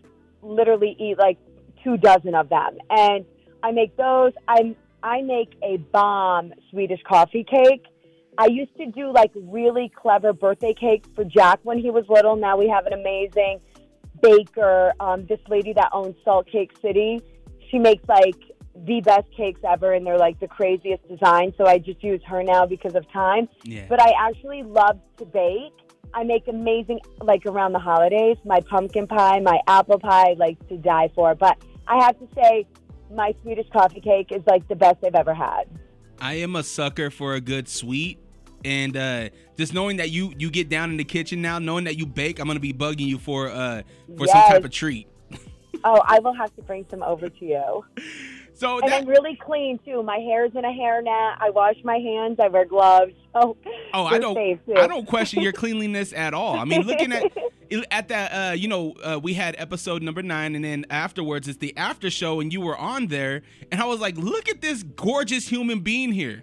literally 0.42 0.96
eat 0.98 1.18
like 1.18 1.38
two 1.82 1.96
dozen 1.96 2.34
of 2.34 2.48
them. 2.48 2.78
And 2.90 3.24
I 3.62 3.72
make 3.72 3.96
those. 3.96 4.32
I 4.46 4.74
I 5.02 5.22
make 5.22 5.54
a 5.62 5.76
bomb 5.76 6.52
Swedish 6.70 7.00
coffee 7.08 7.44
cake. 7.44 7.86
I 8.36 8.46
used 8.46 8.76
to 8.76 8.86
do 8.86 9.12
like 9.12 9.32
really 9.34 9.90
clever 9.94 10.32
birthday 10.32 10.74
cakes 10.74 11.08
for 11.14 11.24
Jack 11.24 11.60
when 11.62 11.78
he 11.78 11.90
was 11.90 12.04
little. 12.08 12.36
Now 12.36 12.56
we 12.56 12.68
have 12.68 12.86
an 12.86 12.92
amazing 12.92 13.60
baker. 14.22 14.92
Um, 15.00 15.26
this 15.26 15.40
lady 15.48 15.72
that 15.72 15.90
owns 15.92 16.14
Salt 16.24 16.46
Cake 16.46 16.72
City, 16.80 17.20
she 17.70 17.78
makes 17.78 18.08
like 18.08 18.36
the 18.86 19.00
best 19.00 19.28
cakes 19.36 19.60
ever, 19.68 19.92
and 19.92 20.06
they're 20.06 20.18
like 20.18 20.38
the 20.38 20.46
craziest 20.46 21.06
design. 21.08 21.52
So 21.58 21.66
I 21.66 21.78
just 21.78 22.02
use 22.02 22.20
her 22.26 22.42
now 22.42 22.64
because 22.66 22.94
of 22.94 23.10
time. 23.10 23.48
Yeah. 23.64 23.86
But 23.88 24.00
I 24.00 24.12
actually 24.18 24.62
love 24.62 25.00
to 25.18 25.24
bake. 25.24 25.72
I 26.14 26.24
make 26.24 26.48
amazing, 26.48 27.00
like 27.20 27.46
around 27.46 27.72
the 27.72 27.78
holidays, 27.78 28.36
my 28.44 28.60
pumpkin 28.60 29.06
pie, 29.06 29.40
my 29.40 29.60
apple 29.66 29.98
pie, 29.98 30.34
like 30.38 30.66
to 30.68 30.76
die 30.76 31.10
for. 31.14 31.34
But 31.34 31.58
I 31.86 32.02
have 32.02 32.18
to 32.18 32.28
say, 32.34 32.66
my 33.14 33.34
Swedish 33.42 33.68
coffee 33.70 34.00
cake 34.00 34.32
is 34.32 34.42
like 34.46 34.66
the 34.68 34.76
best 34.76 34.98
I've 35.04 35.14
ever 35.14 35.34
had. 35.34 35.64
I 36.20 36.34
am 36.34 36.56
a 36.56 36.62
sucker 36.62 37.10
for 37.10 37.34
a 37.34 37.40
good 37.40 37.68
sweet. 37.68 38.18
And 38.64 38.96
uh, 38.96 39.28
just 39.56 39.72
knowing 39.72 39.98
that 39.98 40.10
you 40.10 40.34
you 40.36 40.50
get 40.50 40.68
down 40.68 40.90
in 40.90 40.96
the 40.96 41.04
kitchen 41.04 41.40
now, 41.40 41.60
knowing 41.60 41.84
that 41.84 41.96
you 41.96 42.06
bake, 42.06 42.40
I'm 42.40 42.48
gonna 42.48 42.58
be 42.58 42.72
bugging 42.72 43.06
you 43.06 43.18
for 43.18 43.48
uh 43.48 43.82
for 44.16 44.26
some 44.26 44.42
type 44.42 44.64
of 44.64 44.70
treat. 44.70 45.08
Oh, 45.84 46.02
I 46.04 46.18
will 46.18 46.34
have 46.34 46.52
to 46.56 46.62
bring 46.62 46.84
some 46.90 47.04
over 47.04 47.28
to 47.28 47.44
you. 47.44 47.84
So 48.58 48.80
And 48.80 48.90
that 48.90 49.02
I'm 49.02 49.08
really 49.08 49.36
clean 49.36 49.78
too. 49.84 50.02
My 50.02 50.16
hair's 50.18 50.50
in 50.54 50.64
a 50.64 50.68
hairnet. 50.68 51.36
I 51.40 51.50
wash 51.50 51.76
my 51.84 51.98
hands. 51.98 52.38
I 52.42 52.48
wear 52.48 52.64
gloves. 52.64 53.12
Oh, 53.40 53.56
oh 53.94 54.04
I 54.04 54.18
don't. 54.18 54.36
I 54.76 54.86
don't 54.88 55.06
question 55.06 55.42
your 55.42 55.52
cleanliness 55.52 56.12
at 56.12 56.34
all. 56.34 56.58
I 56.58 56.64
mean, 56.64 56.82
looking 56.82 57.12
at 57.12 57.30
at 57.92 58.08
that 58.08 58.30
uh 58.32 58.52
you 58.54 58.66
know 58.66 58.94
uh, 59.04 59.20
we 59.22 59.34
had 59.34 59.54
episode 59.58 60.02
number 60.02 60.22
nine 60.22 60.56
and 60.56 60.64
then 60.64 60.84
afterwards 60.90 61.46
it's 61.46 61.58
the 61.58 61.76
after 61.76 62.10
show 62.10 62.40
and 62.40 62.52
you 62.52 62.60
were 62.60 62.76
on 62.76 63.06
there 63.08 63.42
and 63.70 63.80
I 63.80 63.84
was 63.86 64.00
like, 64.00 64.16
look 64.16 64.48
at 64.48 64.60
this 64.60 64.82
gorgeous 64.82 65.46
human 65.46 65.80
being 65.80 66.10
here. 66.10 66.42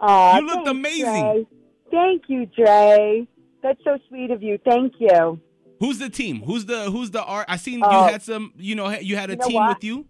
Aw, 0.00 0.38
You 0.38 0.46
looked 0.46 0.66
thanks, 0.66 0.70
amazing. 0.70 1.22
Dre. 1.32 1.46
Thank 1.90 2.22
you, 2.28 2.44
Dre. 2.46 3.26
That's 3.62 3.82
so 3.84 3.96
sweet 4.08 4.30
of 4.30 4.42
you. 4.42 4.58
Thank 4.64 4.94
you. 4.98 5.40
Who's 5.80 5.98
the 5.98 6.10
team? 6.10 6.42
Who's 6.42 6.66
the 6.66 6.90
who's 6.90 7.10
the 7.12 7.22
art? 7.24 7.46
I 7.48 7.56
seen 7.56 7.78
you 7.78 7.84
Oh. 7.86 8.06
had 8.06 8.22
some. 8.22 8.52
You 8.58 8.74
know, 8.74 8.90
you 8.90 9.16
had 9.16 9.30
a 9.30 9.34
You 9.34 9.38
know 9.38 9.46
team 9.46 9.54
what? 9.56 9.76
with 9.78 9.84
you. 9.84 10.04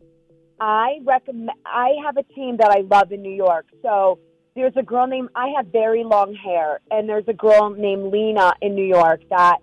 I 0.60 0.98
recommend. 1.04 1.50
I 1.64 1.94
have 2.04 2.16
a 2.16 2.22
team 2.34 2.56
that 2.58 2.70
I 2.70 2.80
love 2.80 3.12
in 3.12 3.22
New 3.22 3.34
York. 3.34 3.66
So 3.82 4.18
there's 4.54 4.76
a 4.76 4.82
girl 4.82 5.06
named. 5.06 5.30
I 5.34 5.48
have 5.56 5.66
very 5.68 6.04
long 6.04 6.34
hair, 6.34 6.80
and 6.90 7.08
there's 7.08 7.28
a 7.28 7.32
girl 7.32 7.70
named 7.70 8.12
Lena 8.12 8.54
in 8.60 8.74
New 8.74 8.84
York 8.84 9.20
that 9.30 9.58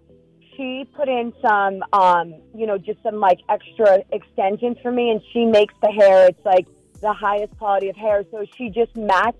she 0.55 0.87
put 0.95 1.09
in 1.09 1.33
some, 1.41 1.83
um, 1.91 2.33
you 2.55 2.65
know, 2.65 2.77
just 2.77 3.03
some 3.03 3.19
like 3.19 3.39
extra 3.49 4.03
extensions 4.11 4.77
for 4.81 4.91
me, 4.91 5.11
and 5.11 5.21
she 5.33 5.45
makes 5.45 5.73
the 5.81 5.91
hair. 5.91 6.27
It's 6.27 6.45
like 6.45 6.67
the 7.01 7.13
highest 7.13 7.57
quality 7.57 7.89
of 7.89 7.95
hair. 7.95 8.23
So 8.31 8.45
she 8.57 8.69
just 8.69 8.95
matched 8.95 9.39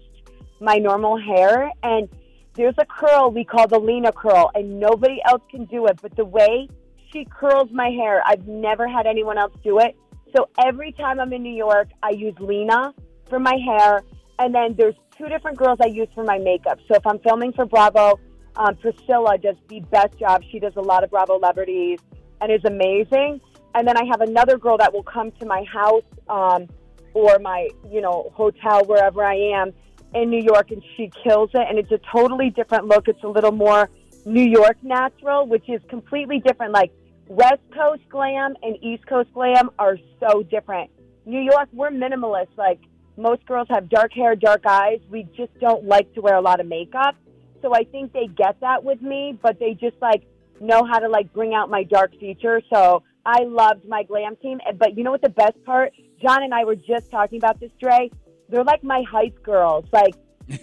my 0.60 0.76
normal 0.76 1.18
hair, 1.18 1.72
and 1.84 2.10
there's 2.54 2.76
a 2.78 2.86
curl 2.86 3.32
we 3.32 3.46
call 3.46 3.68
the 3.68 3.80
Lena 3.80 4.12
curl, 4.12 4.52
and 4.56 4.80
nobody 4.80 5.22
else 5.26 5.42
can 5.50 5.66
do 5.66 5.86
it. 5.88 6.00
But 6.02 6.16
the 6.18 6.26
way 6.26 6.68
she 7.12 7.26
curls 7.26 7.70
my 7.72 7.90
hair, 7.90 8.22
I've 8.26 8.46
never 8.46 8.88
had 8.88 9.06
anyone 9.08 9.38
else 9.38 9.54
do 9.64 9.80
it. 9.80 9.96
So 10.36 10.50
every 10.58 10.92
time 10.92 11.20
I'm 11.20 11.32
in 11.32 11.44
New 11.44 11.56
York, 11.56 11.89
I 12.04 12.10
use 12.10 12.36
Lena 12.39 12.94
for 13.30 13.39
my 13.39 13.56
hair, 13.56 14.04
and 14.38 14.54
then 14.54 14.75
there's 14.77 14.96
two 15.18 15.30
different 15.30 15.58
girls 15.58 15.80
I 15.82 15.88
use 15.88 16.10
for 16.13 16.25
my 16.25 16.38
makeup. 16.38 16.80
So 16.89 16.96
if 16.96 17.08
I'm 17.08 17.20
filming 17.20 17.54
for 17.54 17.65
Bravo, 17.65 18.20
um, 18.58 18.75
Priscilla 18.75 19.38
does 19.38 19.56
the 19.70 19.80
best 19.92 20.18
job. 20.20 20.44
She 20.51 20.60
does 20.60 20.74
a 20.75 20.82
lot 20.82 21.06
of 21.06 21.10
Bravo 21.10 21.39
celebrities 21.39 22.00
and 22.42 22.51
is 22.51 22.65
amazing. 22.65 23.39
And 23.75 23.88
then 23.88 23.98
I 23.98 24.04
have 24.12 24.22
another 24.22 24.58
girl 24.58 24.77
that 24.77 24.92
will 24.94 25.04
come 25.04 25.32
to 25.39 25.46
my 25.46 25.63
house 25.63 26.04
um, 26.27 26.68
or 27.13 27.39
my, 27.39 27.70
you 27.89 28.01
know, 28.01 28.32
hotel 28.34 28.84
wherever 28.86 29.24
I 29.24 29.36
am 29.36 29.74
in 30.13 30.30
New 30.30 30.42
York, 30.42 30.72
and 30.72 30.84
she 30.98 31.12
kills 31.24 31.50
it. 31.54 31.65
And 31.70 31.80
it's 31.80 31.92
a 31.92 32.00
totally 32.12 32.50
different 32.50 32.88
look. 32.88 33.08
It's 33.08 33.24
a 33.24 33.30
little 33.30 33.54
more 33.54 33.89
New 34.25 34.46
York 34.46 34.77
natural, 34.84 35.48
which 35.48 35.70
is 35.70 35.82
completely 35.88 36.39
different. 36.39 36.74
Like 36.74 36.92
West 37.27 37.62
Coast 37.74 38.03
glam 38.10 38.55
and 38.62 38.77
East 38.84 39.05
Coast 39.08 39.34
glam 39.34 39.70
are 39.79 39.98
so 40.20 40.44
different. 40.44 40.91
New 41.25 41.39
York, 41.39 41.70
we're 41.74 41.89
minimalist. 41.89 42.55
Like 42.58 42.79
most 43.17 43.46
girls 43.46 43.67
have 43.70 43.89
dark 43.89 44.13
hair, 44.13 44.36
dark 44.36 44.65
eyes. 44.67 45.00
We 45.10 45.24
just 45.36 45.58
don't 45.60 45.86
like 45.86 46.13
to 46.13 46.22
wear 46.22 46.36
a 46.36 46.41
lot 46.41 46.60
of 46.60 46.67
makeup. 46.67 47.15
So 47.62 47.74
I 47.74 47.84
think 47.84 48.13
they 48.13 48.27
get 48.27 48.60
that 48.62 48.84
with 48.84 49.01
me, 49.01 49.38
but 49.41 49.60
they 49.60 49.74
just 49.74 49.96
like 50.01 50.24
know 50.62 50.84
how 50.84 51.00
to 51.00 51.10
like 51.10 51.34
bring 51.34 51.53
out 51.53 51.70
my 51.70 51.84
dark 51.84 52.12
features. 52.20 52.63
So 52.72 53.01
I 53.25 53.44
loved 53.44 53.88
my 53.88 54.03
glam 54.03 54.36
team. 54.36 54.60
But 54.77 54.98
you 54.98 55.03
know 55.03 55.12
what 55.12 55.22
the 55.22 55.29
best 55.29 55.63
part? 55.65 55.94
John 56.22 56.44
and 56.44 56.53
I 56.53 56.63
were 56.63 56.75
just 56.75 57.10
talking 57.10 57.38
about 57.38 57.60
this, 57.60 57.72
Dre. 57.82 58.12
They're 58.50 58.63
like 58.63 58.84
my 58.84 59.03
hype 59.10 59.41
girls. 59.41 59.86
Like 59.91 60.13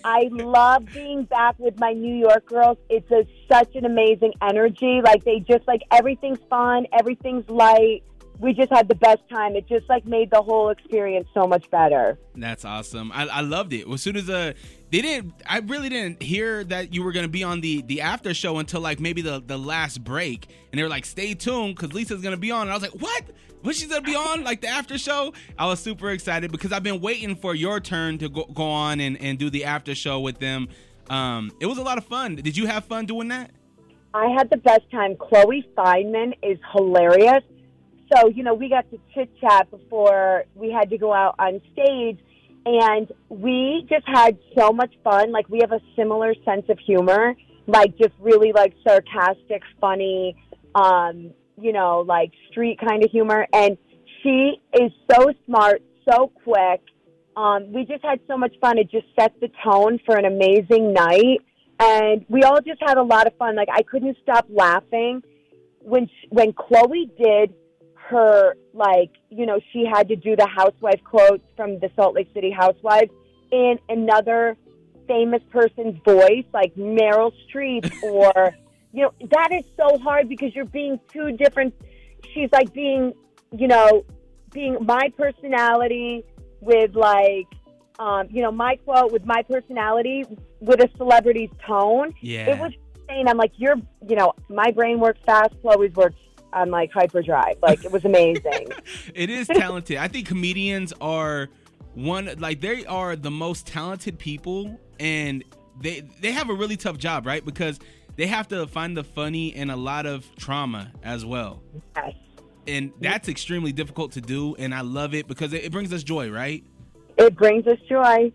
I 0.04 0.28
love 0.30 0.86
being 0.92 1.24
back 1.24 1.58
with 1.58 1.78
my 1.78 1.92
New 1.92 2.14
York 2.14 2.46
girls. 2.46 2.78
It's 2.88 3.10
a, 3.10 3.26
such 3.50 3.74
an 3.74 3.84
amazing 3.84 4.32
energy. 4.40 5.00
Like 5.02 5.24
they 5.24 5.40
just 5.40 5.66
like 5.66 5.82
everything's 5.90 6.38
fun, 6.48 6.86
everything's 6.92 7.48
light. 7.48 8.02
We 8.42 8.52
just 8.52 8.72
had 8.72 8.88
the 8.88 8.96
best 8.96 9.20
time. 9.30 9.54
It 9.54 9.68
just 9.68 9.88
like 9.88 10.04
made 10.04 10.32
the 10.32 10.42
whole 10.42 10.70
experience 10.70 11.28
so 11.32 11.46
much 11.46 11.70
better. 11.70 12.18
That's 12.34 12.64
awesome. 12.64 13.12
I, 13.12 13.28
I 13.28 13.40
loved 13.40 13.72
it. 13.72 13.88
As 13.88 14.02
soon 14.02 14.16
as 14.16 14.28
uh 14.28 14.52
they 14.90 15.00
didn't 15.00 15.32
I 15.46 15.60
really 15.60 15.88
didn't 15.88 16.20
hear 16.20 16.64
that 16.64 16.92
you 16.92 17.04
were 17.04 17.12
gonna 17.12 17.28
be 17.28 17.44
on 17.44 17.60
the 17.60 17.82
the 17.82 18.00
after 18.00 18.34
show 18.34 18.58
until 18.58 18.80
like 18.80 18.98
maybe 18.98 19.22
the 19.22 19.40
the 19.46 19.56
last 19.56 20.02
break. 20.02 20.48
And 20.72 20.78
they 20.78 20.82
were 20.82 20.88
like, 20.88 21.04
stay 21.04 21.34
tuned 21.34 21.76
because 21.76 21.92
Lisa's 21.92 22.20
gonna 22.20 22.36
be 22.36 22.50
on. 22.50 22.62
And 22.62 22.72
I 22.72 22.74
was 22.74 22.82
like, 22.82 23.00
What? 23.00 23.22
What 23.62 23.76
she's 23.76 23.88
gonna 23.88 24.02
be 24.02 24.16
on? 24.16 24.42
Like 24.42 24.60
the 24.60 24.66
after 24.66 24.98
show? 24.98 25.32
I 25.56 25.66
was 25.66 25.78
super 25.78 26.10
excited 26.10 26.50
because 26.50 26.72
I've 26.72 26.82
been 26.82 27.00
waiting 27.00 27.36
for 27.36 27.54
your 27.54 27.78
turn 27.78 28.18
to 28.18 28.28
go, 28.28 28.44
go 28.52 28.64
on 28.64 28.98
and, 28.98 29.16
and 29.22 29.38
do 29.38 29.50
the 29.50 29.66
after 29.66 29.94
show 29.94 30.18
with 30.18 30.40
them. 30.40 30.68
Um, 31.08 31.52
it 31.60 31.66
was 31.66 31.78
a 31.78 31.82
lot 31.82 31.96
of 31.96 32.04
fun. 32.04 32.34
Did 32.34 32.56
you 32.56 32.66
have 32.66 32.86
fun 32.86 33.06
doing 33.06 33.28
that? 33.28 33.52
I 34.14 34.26
had 34.36 34.50
the 34.50 34.56
best 34.56 34.90
time. 34.90 35.16
Chloe 35.16 35.64
Fineman 35.76 36.34
is 36.42 36.58
hilarious. 36.72 37.44
So, 38.14 38.28
you 38.28 38.42
know, 38.42 38.54
we 38.54 38.68
got 38.68 38.90
to 38.90 38.98
chit 39.14 39.30
chat 39.40 39.70
before 39.70 40.44
we 40.54 40.70
had 40.70 40.90
to 40.90 40.98
go 40.98 41.14
out 41.14 41.34
on 41.38 41.60
stage, 41.72 42.18
and 42.66 43.10
we 43.28 43.86
just 43.88 44.06
had 44.06 44.38
so 44.58 44.70
much 44.70 44.92
fun. 45.02 45.32
Like, 45.32 45.48
we 45.48 45.60
have 45.60 45.72
a 45.72 45.80
similar 45.96 46.34
sense 46.44 46.66
of 46.68 46.78
humor, 46.78 47.34
like, 47.66 47.96
just 47.96 48.12
really 48.20 48.52
like 48.52 48.74
sarcastic, 48.86 49.62
funny, 49.80 50.36
um, 50.74 51.30
you 51.60 51.72
know, 51.72 52.04
like 52.06 52.32
street 52.50 52.78
kind 52.80 53.02
of 53.04 53.10
humor. 53.10 53.46
And 53.52 53.78
she 54.22 54.60
is 54.74 54.92
so 55.10 55.32
smart, 55.46 55.82
so 56.08 56.32
quick. 56.44 56.82
Um, 57.36 57.72
we 57.72 57.84
just 57.84 58.04
had 58.04 58.20
so 58.26 58.36
much 58.36 58.54
fun. 58.60 58.78
It 58.78 58.90
just 58.90 59.06
set 59.18 59.32
the 59.40 59.48
tone 59.64 59.98
for 60.04 60.16
an 60.16 60.26
amazing 60.26 60.92
night. 60.92 61.40
And 61.80 62.26
we 62.28 62.42
all 62.42 62.60
just 62.60 62.80
had 62.86 62.98
a 62.98 63.02
lot 63.02 63.26
of 63.26 63.34
fun. 63.36 63.56
Like, 63.56 63.68
I 63.72 63.82
couldn't 63.82 64.16
stop 64.22 64.46
laughing 64.50 65.22
when, 65.80 66.08
she, 66.08 66.28
when 66.28 66.52
Chloe 66.52 67.10
did 67.18 67.54
her 68.08 68.54
like 68.72 69.10
you 69.30 69.46
know 69.46 69.60
she 69.72 69.84
had 69.84 70.08
to 70.08 70.16
do 70.16 70.34
the 70.36 70.46
housewife 70.46 71.00
quotes 71.04 71.44
from 71.56 71.78
the 71.78 71.90
Salt 71.96 72.14
Lake 72.14 72.28
City 72.34 72.50
Housewives 72.50 73.10
in 73.50 73.78
another 73.88 74.56
famous 75.06 75.42
person's 75.50 75.96
voice 76.04 76.44
like 76.52 76.74
Meryl 76.74 77.32
Streep 77.48 77.90
or 78.02 78.54
you 78.92 79.02
know 79.02 79.12
that 79.30 79.52
is 79.52 79.64
so 79.76 79.98
hard 79.98 80.28
because 80.28 80.54
you're 80.54 80.64
being 80.64 80.98
two 81.12 81.32
different 81.32 81.74
she's 82.34 82.50
like 82.52 82.72
being 82.72 83.12
you 83.56 83.68
know 83.68 84.04
being 84.52 84.76
my 84.84 85.08
personality 85.16 86.24
with 86.60 86.94
like 86.94 87.46
um, 87.98 88.26
you 88.30 88.42
know 88.42 88.50
my 88.50 88.76
quote 88.84 89.12
with 89.12 89.24
my 89.24 89.42
personality 89.42 90.24
with 90.60 90.80
a 90.80 90.88
celebrity's 90.96 91.50
tone 91.66 92.14
Yeah. 92.20 92.50
it 92.54 92.58
was 92.58 92.72
insane 93.08 93.28
I'm 93.28 93.36
like 93.36 93.52
you're 93.56 93.76
you 94.08 94.16
know 94.16 94.32
my 94.48 94.70
brain 94.70 94.98
works 95.00 95.20
fast 95.24 95.54
Chloe's 95.62 95.92
works 95.94 96.16
on 96.52 96.70
like 96.70 96.92
hyperdrive 96.92 97.56
like 97.62 97.84
it 97.84 97.92
was 97.92 98.04
amazing 98.04 98.68
it 99.14 99.30
is 99.30 99.46
talented. 99.48 99.96
I 99.96 100.08
think 100.08 100.26
comedians 100.28 100.92
are 101.00 101.48
one 101.94 102.30
like 102.38 102.60
they 102.60 102.84
are 102.86 103.16
the 103.16 103.30
most 103.30 103.66
talented 103.66 104.18
people 104.18 104.78
and 105.00 105.44
they 105.80 106.00
they 106.20 106.32
have 106.32 106.48
a 106.50 106.54
really 106.54 106.76
tough 106.76 106.98
job, 106.98 107.26
right? 107.26 107.44
Because 107.44 107.78
they 108.16 108.26
have 108.26 108.48
to 108.48 108.66
find 108.66 108.96
the 108.96 109.04
funny 109.04 109.54
in 109.54 109.70
a 109.70 109.76
lot 109.76 110.06
of 110.06 110.26
trauma 110.36 110.92
as 111.02 111.24
well. 111.24 111.62
yes 111.96 112.14
And 112.66 112.92
that's 113.00 113.28
extremely 113.28 113.72
difficult 113.72 114.12
to 114.12 114.20
do 114.20 114.54
and 114.56 114.74
I 114.74 114.82
love 114.82 115.14
it 115.14 115.26
because 115.28 115.52
it, 115.52 115.64
it 115.64 115.72
brings 115.72 115.92
us 115.92 116.02
joy, 116.02 116.30
right? 116.30 116.64
it 117.18 117.36
brings 117.36 117.66
us 117.66 117.78
joy 117.88 118.32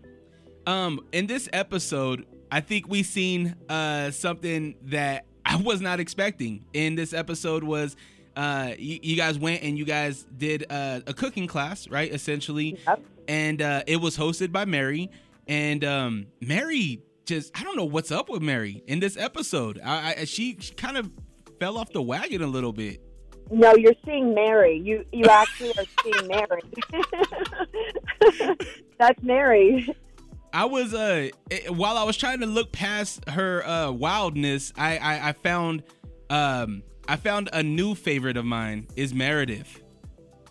Um, 0.66 1.00
in 1.12 1.26
this 1.26 1.48
episode, 1.52 2.26
I 2.50 2.60
think 2.60 2.88
we 2.88 3.02
seen 3.02 3.54
uh 3.68 4.10
something 4.10 4.74
that 4.84 5.26
I 5.48 5.56
was 5.56 5.80
not 5.80 5.98
expecting. 5.98 6.64
In 6.74 6.94
this 6.94 7.12
episode 7.12 7.64
was 7.64 7.96
uh 8.36 8.72
you, 8.78 9.00
you 9.02 9.16
guys 9.16 9.38
went 9.38 9.62
and 9.62 9.76
you 9.78 9.84
guys 9.84 10.24
did 10.36 10.66
uh, 10.70 11.00
a 11.06 11.14
cooking 11.14 11.46
class, 11.46 11.88
right? 11.88 12.12
Essentially, 12.12 12.78
Yep. 12.86 13.00
and 13.26 13.62
uh, 13.62 13.82
it 13.86 13.96
was 13.96 14.16
hosted 14.16 14.52
by 14.52 14.64
Mary. 14.66 15.10
And 15.48 15.82
um, 15.84 16.26
Mary 16.40 17.00
just 17.24 17.58
I 17.58 17.64
don't 17.64 17.76
know 17.76 17.84
what's 17.86 18.12
up 18.12 18.28
with 18.28 18.42
Mary 18.42 18.82
in 18.86 19.00
this 19.00 19.16
episode. 19.16 19.80
I, 19.82 20.14
I 20.20 20.24
she, 20.26 20.56
she 20.60 20.74
kind 20.74 20.96
of 20.98 21.10
fell 21.58 21.78
off 21.78 21.90
the 21.92 22.02
wagon 22.02 22.42
a 22.42 22.46
little 22.46 22.72
bit. 22.72 23.00
No, 23.50 23.74
you're 23.74 23.94
seeing 24.04 24.34
Mary. 24.34 24.76
You 24.78 25.06
you 25.10 25.24
actually 25.24 25.70
are 25.78 25.84
seeing 26.02 26.28
Mary. 26.28 26.60
That's 28.98 29.22
Mary. 29.22 29.88
I 30.52 30.64
was 30.64 30.94
uh 30.94 31.28
eh, 31.50 31.68
while 31.68 31.96
I 31.96 32.04
was 32.04 32.16
trying 32.16 32.40
to 32.40 32.46
look 32.46 32.72
past 32.72 33.28
her 33.28 33.66
uh 33.66 33.90
wildness, 33.90 34.72
I 34.76 34.98
I, 34.98 35.28
I 35.28 35.32
found 35.32 35.82
um 36.30 36.82
I 37.08 37.16
found 37.16 37.48
a 37.52 37.62
new 37.62 37.94
favorite 37.94 38.36
of 38.36 38.44
mine 38.44 38.86
is 38.96 39.14
Meredith. 39.14 39.82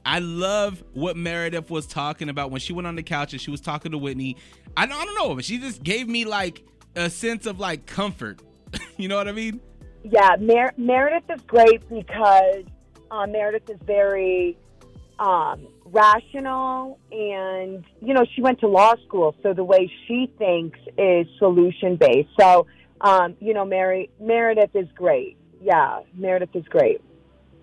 I 0.06 0.20
love 0.20 0.84
what 0.94 1.18
Meredith 1.18 1.70
was 1.70 1.86
talking 1.86 2.30
about 2.30 2.50
when 2.50 2.62
she 2.62 2.72
went 2.74 2.88
on 2.88 2.96
the 2.96 3.04
couch 3.04 3.34
and 3.34 3.42
she 3.42 3.51
was 3.51 3.60
talking 3.60 3.92
to 3.92 3.98
Whitney. 3.98 4.38
I 4.75 4.86
don't, 4.86 4.98
I 4.98 5.06
don't 5.06 5.16
know, 5.16 5.36
but 5.36 5.44
she 5.44 5.58
just 5.58 5.84
gave 5.84 6.08
me 6.08 6.24
like 6.24 6.63
a 6.96 7.10
sense 7.10 7.46
of 7.46 7.60
like 7.60 7.86
comfort. 7.86 8.42
you 8.98 9.10
know 9.10 9.18
what 9.18 9.27
I 9.27 9.34
mean? 9.34 9.60
Yeah, 10.04 10.38
Mer- 10.39 10.74
Meredith 10.77 11.30
is 11.30 11.42
great 11.42 11.88
because 11.89 12.63
uh, 13.12 13.27
Meredith 13.27 13.70
is 13.70 13.80
very 13.86 14.58
um, 15.20 15.68
rational, 15.91 17.00
and 17.12 17.84
you 18.01 18.13
know 18.13 18.25
she 18.36 18.41
went 18.41 18.60
to 18.62 18.67
law 18.67 18.94
school, 19.06 19.36
so 19.44 19.53
the 19.53 19.63
way 19.63 19.91
she 20.08 20.32
thinks 20.38 20.79
is 20.98 21.27
solution 21.39 21.96
based. 21.96 22.29
So, 22.39 22.67
um, 23.01 23.36
you 23.39 23.53
know, 23.53 23.65
Mary 23.65 24.10
Meredith 24.20 24.75
is 24.75 24.88
great. 24.96 25.38
Yeah, 25.62 26.01
Meredith 26.13 26.56
is 26.56 26.65
great. 26.65 27.01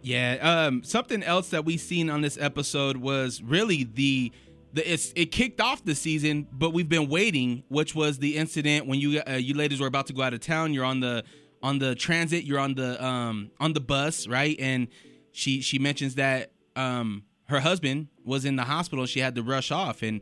Yeah. 0.03 0.39
Um. 0.41 0.83
Something 0.83 1.23
else 1.23 1.49
that 1.51 1.65
we 1.65 1.77
seen 1.77 2.11
on 2.11 2.21
this 2.21 2.37
episode 2.39 2.99
was 2.99 3.43
really 3.43 3.85
the 3.85 4.33
the 4.75 5.11
it 5.15 5.27
kicked 5.27 5.61
off 5.61 5.85
the 5.85 5.95
season, 5.95 6.47
but 6.53 6.73
we've 6.73 6.89
been 6.89 7.09
waiting, 7.09 7.63
which 7.69 7.95
was 7.95 8.19
the 8.19 8.37
incident 8.37 8.87
when 8.87 9.01
you 9.01 9.23
uh, 9.27 9.33
you 9.33 9.55
ladies 9.55 9.81
were 9.81 9.87
about 9.87 10.07
to 10.09 10.13
go 10.13 10.23
out 10.23 10.35
of 10.35 10.41
town. 10.41 10.75
You're 10.75 10.85
on 10.85 11.01
the 11.01 11.25
on 11.63 11.79
the 11.79 11.95
transit. 11.95 12.45
You're 12.45 12.59
on 12.59 12.75
the 12.75 13.03
um 13.03 13.51
on 13.61 13.73
the 13.73 13.81
bus, 13.81 14.27
right? 14.27 14.57
And 14.59 14.89
she 15.33 15.61
she 15.61 15.79
mentions 15.79 16.17
that 16.17 16.53
um 16.77 17.23
her 17.47 17.61
husband 17.61 18.09
was 18.25 18.45
in 18.45 18.57
the 18.57 18.65
hospital. 18.65 19.07
She 19.07 19.21
had 19.21 19.35
to 19.35 19.43
rush 19.43 19.71
off, 19.71 20.03
and 20.03 20.21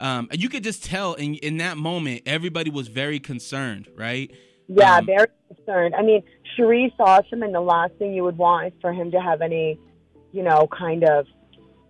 um 0.00 0.28
you 0.32 0.48
could 0.48 0.64
just 0.64 0.84
tell 0.84 1.14
in 1.14 1.34
in 1.36 1.58
that 1.58 1.76
moment 1.76 2.22
everybody 2.26 2.70
was 2.70 2.88
very 2.88 3.20
concerned, 3.20 3.88
right? 3.96 4.30
Yeah, 4.68 4.98
Um, 4.98 5.06
very 5.06 5.26
concerned. 5.48 5.94
I 5.96 6.02
mean, 6.02 6.22
Sharrieff's 6.56 6.94
Awesome, 7.00 7.42
and 7.42 7.52
the 7.54 7.60
last 7.60 7.92
thing 7.94 8.14
you 8.14 8.22
would 8.22 8.38
want 8.38 8.68
is 8.68 8.72
for 8.80 8.92
him 8.92 9.10
to 9.10 9.20
have 9.20 9.40
any, 9.42 9.78
you 10.32 10.44
know, 10.44 10.68
kind 10.68 11.02
of 11.02 11.26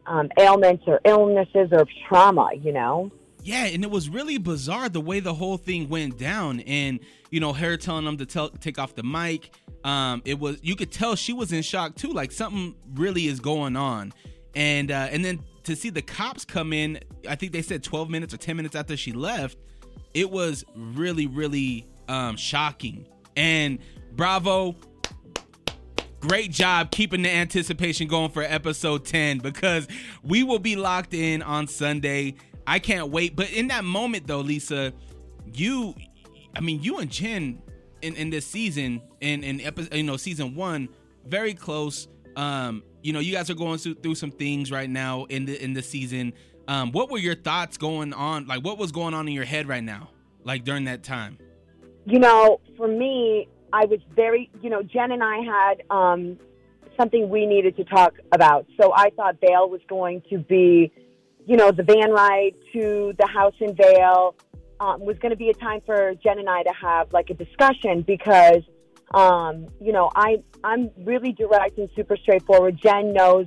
um, 0.06 0.30
ailments 0.38 0.84
or 0.86 0.98
illnesses 1.04 1.68
or 1.72 1.86
trauma, 2.08 2.50
you 2.54 2.72
know? 2.72 3.10
Yeah, 3.42 3.66
and 3.66 3.84
it 3.84 3.90
was 3.90 4.08
really 4.08 4.38
bizarre 4.38 4.88
the 4.88 5.00
way 5.00 5.20
the 5.20 5.34
whole 5.34 5.56
thing 5.56 5.88
went 5.88 6.18
down, 6.18 6.60
and 6.60 7.00
you 7.30 7.38
know, 7.40 7.52
her 7.52 7.76
telling 7.76 8.04
them 8.04 8.16
to 8.18 8.26
tell, 8.26 8.50
take 8.50 8.78
off 8.78 8.94
the 8.94 9.02
mic. 9.02 9.50
Um, 9.84 10.20
it 10.24 10.38
was 10.38 10.58
you 10.62 10.76
could 10.76 10.90
tell 10.90 11.16
she 11.16 11.32
was 11.32 11.52
in 11.52 11.62
shock 11.62 11.94
too, 11.96 12.12
like 12.12 12.32
something 12.32 12.74
really 12.94 13.26
is 13.26 13.40
going 13.40 13.76
on, 13.76 14.12
and 14.54 14.90
uh, 14.90 15.08
and 15.10 15.24
then 15.24 15.40
to 15.64 15.76
see 15.76 15.90
the 15.90 16.02
cops 16.02 16.44
come 16.44 16.72
in, 16.72 16.98
I 17.28 17.36
think 17.36 17.52
they 17.52 17.62
said 17.62 17.82
12 17.82 18.10
minutes 18.10 18.34
or 18.34 18.38
10 18.38 18.56
minutes 18.56 18.74
after 18.74 18.96
she 18.96 19.12
left, 19.12 19.56
it 20.14 20.30
was 20.30 20.64
really 20.74 21.26
really 21.26 21.86
um, 22.08 22.36
shocking. 22.36 23.06
And 23.36 23.78
bravo, 24.12 24.76
great 26.20 26.50
job 26.50 26.90
keeping 26.90 27.22
the 27.22 27.30
anticipation 27.30 28.06
going 28.06 28.30
for 28.30 28.42
episode 28.42 29.04
10 29.04 29.38
because 29.38 29.88
we 30.22 30.42
will 30.42 30.58
be 30.58 30.76
locked 30.76 31.14
in 31.14 31.42
on 31.42 31.66
Sunday. 31.66 32.34
I 32.66 32.78
can't 32.78 33.10
wait. 33.10 33.34
But 33.34 33.50
in 33.50 33.68
that 33.68 33.84
moment, 33.84 34.26
though, 34.26 34.40
Lisa, 34.40 34.92
you, 35.52 35.94
I 36.54 36.60
mean, 36.60 36.82
you 36.82 36.98
and 36.98 37.10
Jen 37.10 37.62
in, 38.02 38.14
in 38.16 38.30
this 38.30 38.46
season, 38.46 39.02
in, 39.20 39.42
in 39.42 39.60
episode, 39.60 39.94
you 39.94 40.02
know, 40.02 40.16
season 40.16 40.54
one, 40.54 40.88
very 41.26 41.54
close. 41.54 42.08
Um, 42.36 42.82
you 43.02 43.12
know, 43.12 43.20
you 43.20 43.32
guys 43.32 43.50
are 43.50 43.54
going 43.54 43.78
through 43.78 44.14
some 44.14 44.30
things 44.30 44.70
right 44.70 44.90
now 44.90 45.24
in 45.24 45.46
the 45.46 45.62
in 45.62 45.74
the 45.74 45.82
season. 45.82 46.32
Um, 46.68 46.92
what 46.92 47.10
were 47.10 47.18
your 47.18 47.34
thoughts 47.34 47.76
going 47.76 48.12
on? 48.12 48.46
Like, 48.46 48.64
what 48.64 48.78
was 48.78 48.92
going 48.92 49.14
on 49.14 49.26
in 49.26 49.34
your 49.34 49.44
head 49.44 49.66
right 49.66 49.82
now? 49.82 50.10
Like 50.44 50.64
during 50.64 50.84
that 50.84 51.02
time? 51.02 51.38
You 52.06 52.18
know, 52.18 52.60
for 52.76 52.88
me, 52.88 53.48
I 53.72 53.84
was 53.86 54.00
very, 54.14 54.50
you 54.62 54.70
know, 54.70 54.82
Jen 54.82 55.12
and 55.12 55.22
I 55.22 55.38
had 55.38 55.82
um, 55.90 56.38
something 56.98 57.28
we 57.28 57.46
needed 57.46 57.76
to 57.76 57.84
talk 57.84 58.14
about. 58.32 58.66
So 58.80 58.92
I 58.94 59.10
thought 59.10 59.36
Vail 59.40 59.68
was 59.68 59.80
going 59.88 60.22
to 60.30 60.38
be, 60.38 60.92
you 61.46 61.56
know, 61.56 61.70
the 61.70 61.82
van 61.82 62.10
ride 62.10 62.54
to 62.72 63.14
the 63.18 63.26
house 63.26 63.54
in 63.60 63.74
Vail 63.74 64.34
um, 64.80 65.00
was 65.00 65.18
going 65.18 65.30
to 65.30 65.36
be 65.36 65.50
a 65.50 65.54
time 65.54 65.80
for 65.84 66.14
Jen 66.22 66.38
and 66.38 66.48
I 66.48 66.62
to 66.62 66.72
have 66.72 67.12
like 67.12 67.30
a 67.30 67.34
discussion 67.34 68.02
because, 68.02 68.62
um, 69.12 69.66
you 69.80 69.92
know, 69.92 70.10
I 70.14 70.42
I'm 70.62 70.90
really 70.98 71.32
direct 71.32 71.78
and 71.78 71.88
super 71.96 72.16
straightforward. 72.16 72.78
Jen 72.80 73.12
knows, 73.12 73.46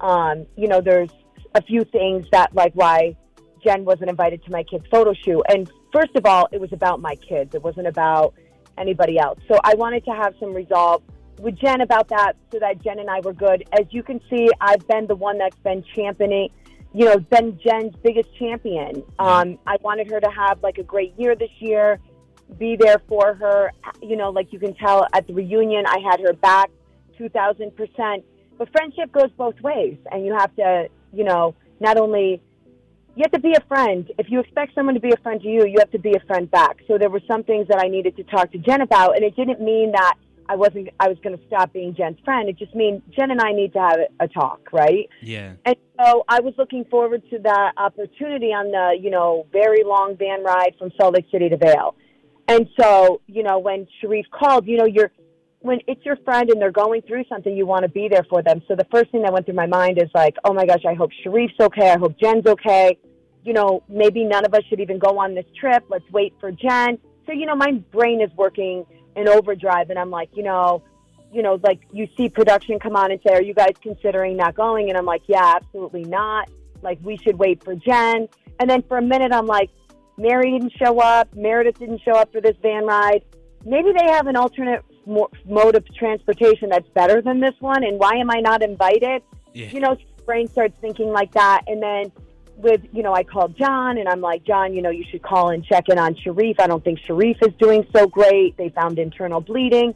um, 0.00 0.46
you 0.56 0.68
know, 0.68 0.80
there's 0.80 1.10
a 1.54 1.62
few 1.62 1.84
things 1.84 2.26
that 2.32 2.54
like 2.54 2.72
why 2.74 3.16
Jen 3.64 3.84
wasn't 3.84 4.10
invited 4.10 4.44
to 4.44 4.50
my 4.50 4.62
kids' 4.62 4.84
photo 4.90 5.14
shoot. 5.14 5.42
And 5.48 5.70
first 5.92 6.14
of 6.14 6.26
all, 6.26 6.48
it 6.52 6.60
was 6.60 6.72
about 6.72 7.00
my 7.00 7.14
kids. 7.16 7.54
It 7.54 7.62
wasn't 7.62 7.86
about 7.86 8.34
anybody 8.76 9.18
else. 9.18 9.38
So 9.48 9.58
I 9.64 9.74
wanted 9.74 10.04
to 10.04 10.12
have 10.12 10.34
some 10.38 10.52
resolve 10.54 11.02
with 11.38 11.56
Jen 11.58 11.80
about 11.80 12.08
that 12.08 12.34
so 12.52 12.58
that 12.58 12.82
Jen 12.82 12.98
and 12.98 13.08
I 13.08 13.20
were 13.20 13.32
good. 13.32 13.64
As 13.72 13.86
you 13.90 14.02
can 14.02 14.20
see, 14.28 14.48
I've 14.60 14.86
been 14.88 15.06
the 15.06 15.16
one 15.16 15.38
that's 15.38 15.56
been 15.58 15.84
championing, 15.94 16.50
you 16.92 17.06
know, 17.06 17.18
been 17.18 17.58
Jen's 17.62 17.94
biggest 18.02 18.28
champion. 18.38 19.02
Um, 19.18 19.58
I 19.66 19.76
wanted 19.80 20.10
her 20.10 20.20
to 20.20 20.30
have 20.30 20.62
like 20.62 20.78
a 20.78 20.82
great 20.82 21.14
year 21.18 21.34
this 21.34 21.50
year, 21.60 22.00
be 22.58 22.76
there 22.76 23.00
for 23.08 23.34
her. 23.34 23.72
You 24.02 24.16
know, 24.16 24.30
like 24.30 24.52
you 24.52 24.58
can 24.58 24.74
tell 24.74 25.06
at 25.12 25.26
the 25.26 25.34
reunion, 25.34 25.84
I 25.86 25.98
had 26.10 26.20
her 26.20 26.32
back 26.32 26.70
2000%. 27.18 28.22
But 28.56 28.70
friendship 28.72 29.12
goes 29.12 29.30
both 29.36 29.60
ways, 29.60 29.96
and 30.10 30.26
you 30.26 30.34
have 30.36 30.54
to, 30.56 30.88
you 31.12 31.24
know, 31.24 31.54
not 31.80 31.96
only 31.96 32.40
you 33.14 33.22
have 33.24 33.32
to 33.32 33.40
be 33.40 33.52
a 33.52 33.66
friend. 33.66 34.10
If 34.18 34.30
you 34.30 34.38
expect 34.40 34.74
someone 34.74 34.94
to 34.94 35.00
be 35.00 35.10
a 35.10 35.16
friend 35.16 35.40
to 35.40 35.48
you, 35.48 35.66
you 35.66 35.76
have 35.80 35.90
to 35.90 35.98
be 35.98 36.14
a 36.14 36.20
friend 36.26 36.48
back. 36.50 36.78
So 36.86 36.98
there 36.98 37.10
were 37.10 37.22
some 37.26 37.42
things 37.42 37.66
that 37.68 37.78
I 37.82 37.88
needed 37.88 38.16
to 38.16 38.22
talk 38.24 38.52
to 38.52 38.58
Jen 38.58 38.80
about, 38.80 39.16
and 39.16 39.24
it 39.24 39.34
didn't 39.34 39.60
mean 39.60 39.90
that 39.92 40.14
I 40.48 40.56
wasn't. 40.56 40.88
I 40.98 41.08
was 41.08 41.18
going 41.18 41.36
to 41.36 41.46
stop 41.46 41.72
being 41.72 41.94
Jen's 41.94 42.18
friend. 42.24 42.48
It 42.48 42.58
just 42.58 42.74
means 42.74 43.02
Jen 43.10 43.30
and 43.30 43.40
I 43.40 43.52
need 43.52 43.72
to 43.74 43.80
have 43.80 43.98
a 44.20 44.28
talk, 44.28 44.68
right? 44.72 45.08
Yeah. 45.20 45.54
And 45.64 45.76
so 46.00 46.24
I 46.28 46.40
was 46.40 46.54
looking 46.56 46.84
forward 46.86 47.22
to 47.30 47.38
that 47.40 47.72
opportunity 47.76 48.52
on 48.52 48.70
the 48.70 48.96
you 49.00 49.10
know 49.10 49.46
very 49.52 49.82
long 49.84 50.16
van 50.16 50.42
ride 50.42 50.74
from 50.78 50.90
Salt 50.96 51.14
Lake 51.14 51.26
City 51.30 51.48
to 51.48 51.56
Vail. 51.56 51.96
And 52.48 52.68
so 52.80 53.20
you 53.26 53.42
know 53.42 53.58
when 53.58 53.86
Sharrieff 54.02 54.24
called, 54.30 54.66
you 54.66 54.78
know 54.78 54.86
you're 54.86 55.12
when 55.60 55.80
it's 55.86 56.04
your 56.04 56.16
friend 56.24 56.50
and 56.50 56.60
they're 56.60 56.70
going 56.70 57.02
through 57.02 57.24
something, 57.28 57.56
you 57.56 57.66
want 57.66 57.82
to 57.82 57.88
be 57.88 58.08
there 58.08 58.24
for 58.30 58.42
them. 58.42 58.62
So 58.68 58.76
the 58.76 58.86
first 58.92 59.10
thing 59.10 59.22
that 59.22 59.32
went 59.32 59.46
through 59.46 59.56
my 59.56 59.66
mind 59.66 59.98
is 59.98 60.08
like, 60.14 60.36
oh 60.44 60.52
my 60.52 60.64
gosh, 60.64 60.84
I 60.88 60.94
hope 60.94 61.10
Sharrieff's 61.24 61.60
okay. 61.60 61.90
I 61.90 61.98
hope 61.98 62.18
Jen's 62.18 62.46
okay 62.46 62.96
you 63.48 63.54
know, 63.54 63.82
maybe 63.88 64.24
none 64.24 64.44
of 64.44 64.52
us 64.52 64.62
should 64.68 64.78
even 64.78 64.98
go 64.98 65.18
on 65.18 65.34
this 65.34 65.46
trip. 65.58 65.84
Let's 65.88 66.08
wait 66.10 66.34
for 66.38 66.52
Jen. 66.52 66.98
So, 67.24 67.32
you 67.32 67.46
know, 67.46 67.56
my 67.56 67.72
brain 67.92 68.20
is 68.20 68.30
working 68.36 68.84
in 69.16 69.26
overdrive 69.26 69.88
and 69.88 69.98
I'm 69.98 70.10
like, 70.10 70.28
you 70.34 70.42
know, 70.42 70.82
you 71.32 71.42
know, 71.42 71.58
like 71.62 71.80
you 71.90 72.08
see 72.14 72.28
production 72.28 72.78
come 72.78 72.94
on 72.94 73.10
and 73.10 73.18
say, 73.26 73.32
are 73.34 73.42
you 73.42 73.54
guys 73.54 73.72
considering 73.82 74.36
not 74.36 74.54
going? 74.54 74.90
And 74.90 74.98
I'm 74.98 75.06
like, 75.06 75.22
yeah, 75.26 75.54
absolutely 75.56 76.04
not. 76.04 76.50
Like 76.82 76.98
we 77.02 77.16
should 77.16 77.38
wait 77.38 77.64
for 77.64 77.74
Jen. 77.74 78.28
And 78.60 78.68
then 78.68 78.82
for 78.82 78.98
a 78.98 79.02
minute, 79.02 79.32
I'm 79.32 79.46
like, 79.46 79.70
Mary 80.18 80.50
didn't 80.50 80.72
show 80.72 81.00
up. 81.00 81.34
Meredith 81.34 81.78
didn't 81.78 82.02
show 82.02 82.12
up 82.12 82.32
for 82.32 82.40
this 82.40 82.56
van 82.60 82.84
ride. 82.84 83.24
Maybe 83.64 83.92
they 83.92 84.12
have 84.12 84.26
an 84.26 84.36
alternate 84.36 84.84
mode 85.06 85.74
of 85.74 85.84
transportation 85.94 86.68
that's 86.68 86.88
better 86.90 87.22
than 87.22 87.40
this 87.40 87.54
one. 87.60 87.84
And 87.84 87.98
why 87.98 88.16
am 88.16 88.30
I 88.30 88.40
not 88.40 88.62
invited? 88.62 89.22
Yeah. 89.54 89.70
You 89.70 89.80
know, 89.80 89.96
brain 90.26 90.48
starts 90.48 90.78
thinking 90.80 91.08
like 91.08 91.32
that. 91.32 91.62
And 91.66 91.82
then 91.82 92.12
with, 92.56 92.82
you 92.92 93.02
know, 93.02 93.14
I 93.14 93.22
called 93.22 93.56
John 93.56 93.98
and 93.98 94.08
I'm 94.08 94.20
like, 94.20 94.44
John, 94.44 94.74
you 94.74 94.82
know, 94.82 94.90
you 94.90 95.04
should 95.10 95.22
call 95.22 95.50
and 95.50 95.64
check 95.64 95.88
in 95.88 95.98
on 95.98 96.14
Sharrieff. 96.16 96.60
I 96.60 96.66
don't 96.66 96.82
think 96.84 96.98
Sharrieff 97.00 97.36
is 97.46 97.54
doing 97.58 97.86
so 97.94 98.06
great. 98.06 98.56
They 98.56 98.68
found 98.70 98.98
internal 98.98 99.40
bleeding. 99.40 99.94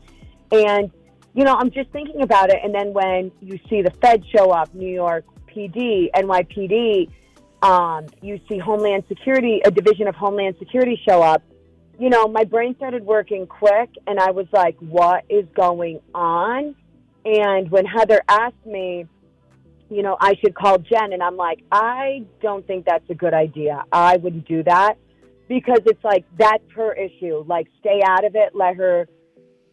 And, 0.53 0.91
you 1.35 1.45
know, 1.45 1.55
I'm 1.55 1.71
just 1.71 1.91
thinking 1.91 2.23
about 2.23 2.51
it. 2.51 2.59
And 2.63 2.75
then 2.75 2.93
when 2.93 3.33
you 3.41 3.59
see 3.69 3.83
the 3.83 3.91
Fed 4.03 4.25
show 4.35 4.51
up, 4.51 4.73
New 4.75 4.93
York 4.93 5.25
PD, 5.49 6.11
NYPD, 6.15 7.11
um, 7.63 8.07
you 8.21 8.41
see 8.49 8.59
Homeland 8.59 9.05
Security, 9.09 9.61
a 9.65 9.71
division 9.71 10.09
of 10.09 10.15
Homeland 10.15 10.57
Security 10.59 11.01
show 11.09 11.23
up, 11.23 11.43
you 11.99 12.09
know, 12.09 12.27
my 12.27 12.45
brain 12.45 12.75
started 12.77 13.05
working 13.05 13.47
quick 13.47 13.91
and 14.07 14.19
I 14.19 14.33
was 14.33 14.47
like, 14.53 14.77
what 14.81 15.25
is 15.29 15.45
going 15.55 16.01
on? 16.15 16.75
And 17.25 17.71
when 17.71 17.87
Heather 17.87 18.21
asked 18.29 18.67
me, 18.67 19.07
you 19.89 20.03
know, 20.03 20.17
I 20.21 20.35
should 20.41 20.55
call 20.55 20.79
Jen. 20.79 21.13
And 21.13 21.23
I'm 21.23 21.37
like, 21.37 21.63
I 21.71 22.25
don't 22.41 22.67
think 22.67 22.87
that's 22.87 23.09
a 23.11 23.15
good 23.15 23.35
idea. 23.35 23.85
I 23.93 24.17
wouldn't 24.17 24.49
do 24.49 24.65
that 24.65 24.97
because 25.49 25.81
it's 25.87 26.03
like, 26.03 26.25
that's 26.37 26.65
her 26.75 26.93
issue. 26.95 27.45
Like, 27.47 27.69
stay 27.79 28.01
out 28.05 28.25
of 28.25 28.35
it. 28.35 28.55
Let 28.55 28.77
her, 28.77 29.07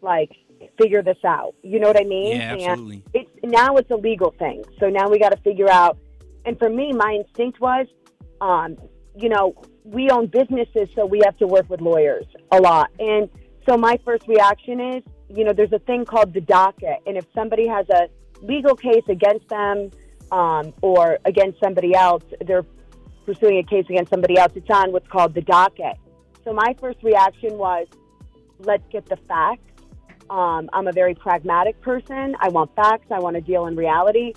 like, 0.01 0.31
figure 0.79 1.01
this 1.01 1.17
out. 1.25 1.55
You 1.63 1.79
know 1.79 1.87
what 1.87 1.99
I 1.99 2.03
mean? 2.03 2.35
Yeah, 2.35 2.53
absolutely. 2.53 3.03
And 3.15 3.25
it's, 3.25 3.31
now 3.43 3.77
it's 3.77 3.89
a 3.89 3.95
legal 3.95 4.35
thing. 4.37 4.63
So 4.79 4.89
now 4.89 5.09
we 5.09 5.17
got 5.17 5.29
to 5.29 5.37
figure 5.37 5.69
out. 5.71 5.97
And 6.45 6.57
for 6.57 6.69
me, 6.69 6.93
my 6.93 7.21
instinct 7.23 7.59
was, 7.59 7.87
um, 8.41 8.77
you 9.15 9.29
know, 9.29 9.55
we 9.83 10.09
own 10.09 10.27
businesses, 10.27 10.89
so 10.95 11.05
we 11.05 11.21
have 11.25 11.37
to 11.37 11.47
work 11.47 11.69
with 11.69 11.81
lawyers 11.81 12.25
a 12.51 12.59
lot. 12.59 12.89
And 12.99 13.29
so 13.67 13.77
my 13.77 13.99
first 14.05 14.27
reaction 14.27 14.79
is, 14.79 15.03
you 15.29 15.43
know, 15.43 15.53
there's 15.53 15.73
a 15.73 15.79
thing 15.79 16.05
called 16.05 16.33
the 16.33 16.41
docket. 16.41 16.99
And 17.05 17.17
if 17.17 17.25
somebody 17.35 17.67
has 17.67 17.85
a 17.89 18.07
legal 18.41 18.75
case 18.75 19.03
against 19.07 19.47
them, 19.49 19.91
um, 20.31 20.73
or 20.81 21.17
against 21.25 21.59
somebody 21.59 21.95
else, 21.95 22.23
they're 22.45 22.65
pursuing 23.25 23.57
a 23.57 23.63
case 23.63 23.85
against 23.89 24.09
somebody 24.09 24.37
else, 24.37 24.51
it's 24.55 24.69
on 24.69 24.91
what's 24.91 25.07
called 25.07 25.33
the 25.33 25.41
docket. 25.41 25.97
So 26.43 26.53
my 26.53 26.75
first 26.79 27.03
reaction 27.03 27.57
was, 27.57 27.87
let's 28.59 28.83
get 28.91 29.05
the 29.05 29.17
facts. 29.27 29.63
Um, 30.29 30.69
I'm 30.73 30.87
a 30.87 30.91
very 30.91 31.15
pragmatic 31.15 31.81
person. 31.81 32.35
I 32.39 32.49
want 32.49 32.75
facts. 32.75 33.07
I 33.11 33.19
want 33.19 33.35
to 33.35 33.41
deal 33.41 33.65
in 33.65 33.75
reality. 33.75 34.33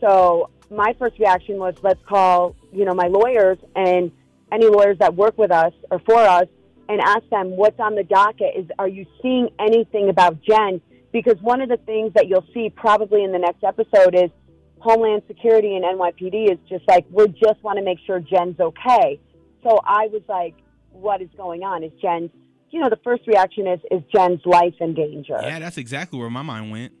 So 0.00 0.50
my 0.72 0.94
first 0.98 1.18
reaction 1.18 1.58
was, 1.58 1.74
let's 1.82 2.00
call, 2.08 2.56
you 2.72 2.84
know, 2.84 2.94
my 2.94 3.08
lawyers 3.08 3.58
and 3.76 4.10
any 4.50 4.66
lawyers 4.66 4.98
that 4.98 5.14
work 5.14 5.36
with 5.38 5.50
us 5.50 5.72
or 5.90 5.98
for 6.00 6.18
us 6.18 6.46
and 6.88 7.00
ask 7.00 7.28
them 7.30 7.56
what's 7.56 7.78
on 7.78 7.94
the 7.94 8.04
docket. 8.04 8.54
Is 8.56 8.66
are 8.78 8.88
you 8.88 9.06
seeing 9.22 9.48
anything 9.58 10.08
about 10.08 10.42
Jen? 10.42 10.80
Because 11.12 11.36
one 11.40 11.60
of 11.60 11.68
the 11.68 11.76
things 11.78 12.12
that 12.14 12.28
you'll 12.28 12.46
see 12.54 12.70
probably 12.70 13.22
in 13.22 13.32
the 13.32 13.38
next 13.38 13.62
episode 13.64 14.14
is 14.14 14.30
Homeland 14.78 15.22
Security 15.28 15.76
and 15.76 15.84
NYPD 15.84 16.50
is 16.50 16.58
just 16.68 16.86
like, 16.88 17.06
we 17.10 17.28
just 17.28 17.62
want 17.62 17.78
to 17.78 17.84
make 17.84 17.98
sure 18.06 18.18
Jen's 18.18 18.58
okay. 18.58 19.20
So 19.62 19.78
I 19.84 20.08
was 20.08 20.22
like, 20.28 20.54
what 20.90 21.22
is 21.22 21.28
going 21.36 21.62
on? 21.62 21.84
Is 21.84 21.92
Jen's, 22.00 22.30
you 22.70 22.80
know, 22.80 22.88
the 22.88 22.98
first 23.04 23.26
reaction 23.26 23.66
is, 23.66 23.80
is 23.90 24.02
Jen's 24.14 24.40
life 24.44 24.74
in 24.80 24.94
danger? 24.94 25.38
Yeah, 25.40 25.58
that's 25.58 25.78
exactly 25.78 26.18
where 26.18 26.30
my 26.30 26.42
mind 26.42 26.70
went. 26.70 26.92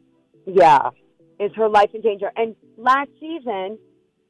Yeah. 0.46 0.90
Is 1.40 1.50
her 1.56 1.68
life 1.68 1.90
in 1.94 2.02
danger? 2.02 2.30
And 2.36 2.54
last 2.76 3.10
season, 3.20 3.78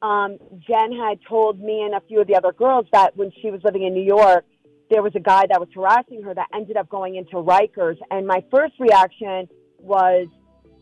um, 0.01 0.37
Jen 0.59 0.91
had 0.91 1.19
told 1.27 1.59
me 1.59 1.81
and 1.81 1.95
a 1.95 2.01
few 2.07 2.21
of 2.21 2.27
the 2.27 2.35
other 2.35 2.51
girls 2.51 2.85
that 2.91 3.15
when 3.15 3.31
she 3.41 3.49
was 3.49 3.61
living 3.63 3.83
in 3.83 3.93
New 3.93 4.03
York, 4.03 4.45
there 4.89 5.01
was 5.01 5.13
a 5.15 5.19
guy 5.19 5.45
that 5.47 5.59
was 5.59 5.69
harassing 5.73 6.21
her 6.23 6.33
that 6.33 6.47
ended 6.53 6.77
up 6.77 6.89
going 6.89 7.15
into 7.15 7.35
Rikers. 7.35 7.97
And 8.11 8.27
my 8.27 8.43
first 8.51 8.73
reaction 8.79 9.47
was 9.79 10.27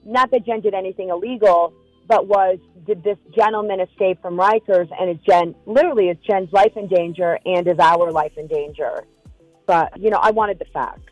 not 0.06 0.32
that 0.32 0.45
Jen 0.45 0.62
did 0.62 0.74
anything 0.74 1.10
illegal, 1.10 1.74
but 2.08 2.28
was 2.28 2.58
did 2.86 3.04
this 3.04 3.17
gentleman 3.34 3.80
escape 3.80 4.21
from 4.21 4.38
Rikers 4.38 4.89
and 5.00 5.10
is 5.10 5.24
Jen 5.26 5.56
literally 5.65 6.10
is 6.10 6.17
Jen's 6.28 6.52
life 6.52 6.74
in 6.76 6.88
danger 6.88 7.39
and 7.45 7.67
is 7.67 7.80
our 7.80 8.12
life 8.12 8.34
in 8.38 8.47
danger. 8.47 9.06
But 9.67 10.00
you 10.00 10.10
know, 10.10 10.19
I 10.21 10.32
wanted 10.32 10.60
the 10.60 10.65
facts. 10.74 11.04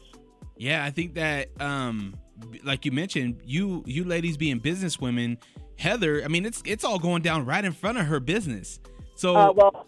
Yeah, 0.58 0.84
I 0.84 0.90
think 0.90 1.14
that 1.14 1.50
um 1.62 2.16
like 2.64 2.86
you 2.86 2.92
mentioned, 2.92 3.42
you 3.46 3.84
you 3.86 4.04
ladies 4.04 4.36
being 4.36 4.60
business 4.60 5.00
women, 5.00 5.38
Heather, 5.80 6.22
I 6.24 6.28
mean 6.28 6.46
it's 6.46 6.62
it's 6.66 6.84
all 6.84 7.00
going 7.00 7.22
down 7.22 7.46
right 7.46 7.64
in 7.64 7.72
front 7.72 7.98
of 7.98 8.06
her 8.06 8.20
business. 8.20 8.80
So 9.16 9.36
uh, 9.36 9.52
well 9.54 9.88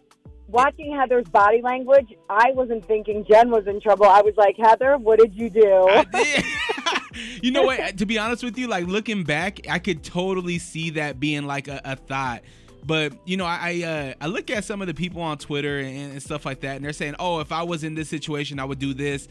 watching 0.51 0.95
Heather's 0.95 1.27
body 1.29 1.61
language, 1.61 2.13
I 2.29 2.51
wasn't 2.53 2.85
thinking 2.85 3.25
Jen 3.29 3.49
was 3.49 3.67
in 3.67 3.79
trouble. 3.79 4.05
I 4.05 4.21
was 4.21 4.33
like, 4.37 4.55
Heather, 4.57 4.97
what 4.97 5.19
did 5.19 5.33
you 5.33 5.49
do? 5.49 6.03
Did. 6.13 6.45
you 7.41 7.51
know 7.51 7.63
what? 7.63 7.97
To 7.97 8.05
be 8.05 8.17
honest 8.17 8.43
with 8.43 8.57
you, 8.57 8.67
like 8.67 8.87
looking 8.87 9.23
back, 9.23 9.59
I 9.69 9.79
could 9.79 10.03
totally 10.03 10.59
see 10.59 10.91
that 10.91 11.19
being 11.19 11.45
like 11.45 11.67
a, 11.67 11.81
a 11.83 11.95
thought. 11.95 12.43
But 12.83 13.13
you 13.25 13.37
know, 13.37 13.45
I 13.45 13.83
uh, 13.83 14.23
I 14.23 14.27
look 14.27 14.49
at 14.49 14.65
some 14.65 14.81
of 14.81 14.87
the 14.87 14.93
people 14.93 15.21
on 15.21 15.37
Twitter 15.37 15.79
and, 15.79 16.13
and 16.13 16.23
stuff 16.23 16.45
like 16.45 16.61
that, 16.61 16.77
and 16.77 16.85
they're 16.85 16.93
saying, 16.93 17.15
"Oh, 17.19 17.39
if 17.39 17.51
I 17.51 17.63
was 17.63 17.83
in 17.83 17.93
this 17.93 18.09
situation, 18.09 18.59
I 18.59 18.65
would 18.65 18.79
do 18.79 18.93
this." 18.93 19.27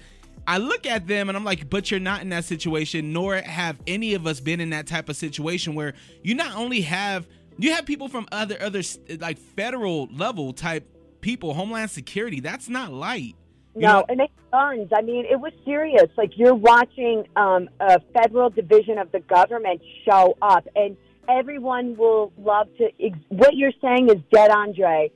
I 0.46 0.59
look 0.59 0.87
at 0.87 1.07
them 1.07 1.29
and 1.29 1.37
I'm 1.37 1.44
like, 1.44 1.70
but 1.70 1.90
you're 1.90 2.00
not 2.00 2.22
in 2.22 2.31
that 2.31 2.44
situation, 2.44 3.12
nor 3.12 3.37
have 3.37 3.79
any 3.87 4.14
of 4.14 4.26
us 4.26 4.40
been 4.40 4.61
in 4.61 4.70
that 4.70 4.87
type 4.87 5.09
of 5.09 5.16
situation 5.16 5.74
where 5.74 5.94
you 6.22 6.35
not 6.35 6.57
only 6.57 6.81
have 6.83 7.26
you 7.59 7.72
have 7.74 7.85
people 7.87 8.09
from 8.09 8.26
other 8.33 8.57
other 8.61 8.83
like 9.18 9.38
federal 9.38 10.09
level 10.12 10.53
type 10.53 10.88
people, 11.20 11.55
Homeland 11.55 11.90
Security. 11.90 12.40
That's 12.40 12.68
not 12.68 12.92
light. 12.92 13.37
You 13.74 13.83
No, 13.83 13.92
know- 14.00 14.05
and 14.09 14.20
they 14.20 14.31
guns. 14.50 14.88
I 14.96 15.03
mean, 15.03 15.24
it 15.31 15.38
was 15.38 15.53
serious. 15.64 16.09
Like 16.16 16.33
you're 16.37 16.55
watching 16.55 17.26
um, 17.37 17.68
a 17.79 18.00
federal 18.12 18.50
division 18.50 18.98
of 18.98 19.12
the 19.12 19.20
government 19.20 19.81
show 20.09 20.37
up, 20.42 20.66
and 20.74 20.96
everyone 21.29 21.96
will 21.96 22.33
love 22.38 22.68
to. 22.79 22.88
Ex- 23.00 23.18
what 23.29 23.55
you're 23.55 23.72
saying 23.81 24.09
is 24.11 24.16
dead, 24.33 24.50
Andre. 24.50 25.12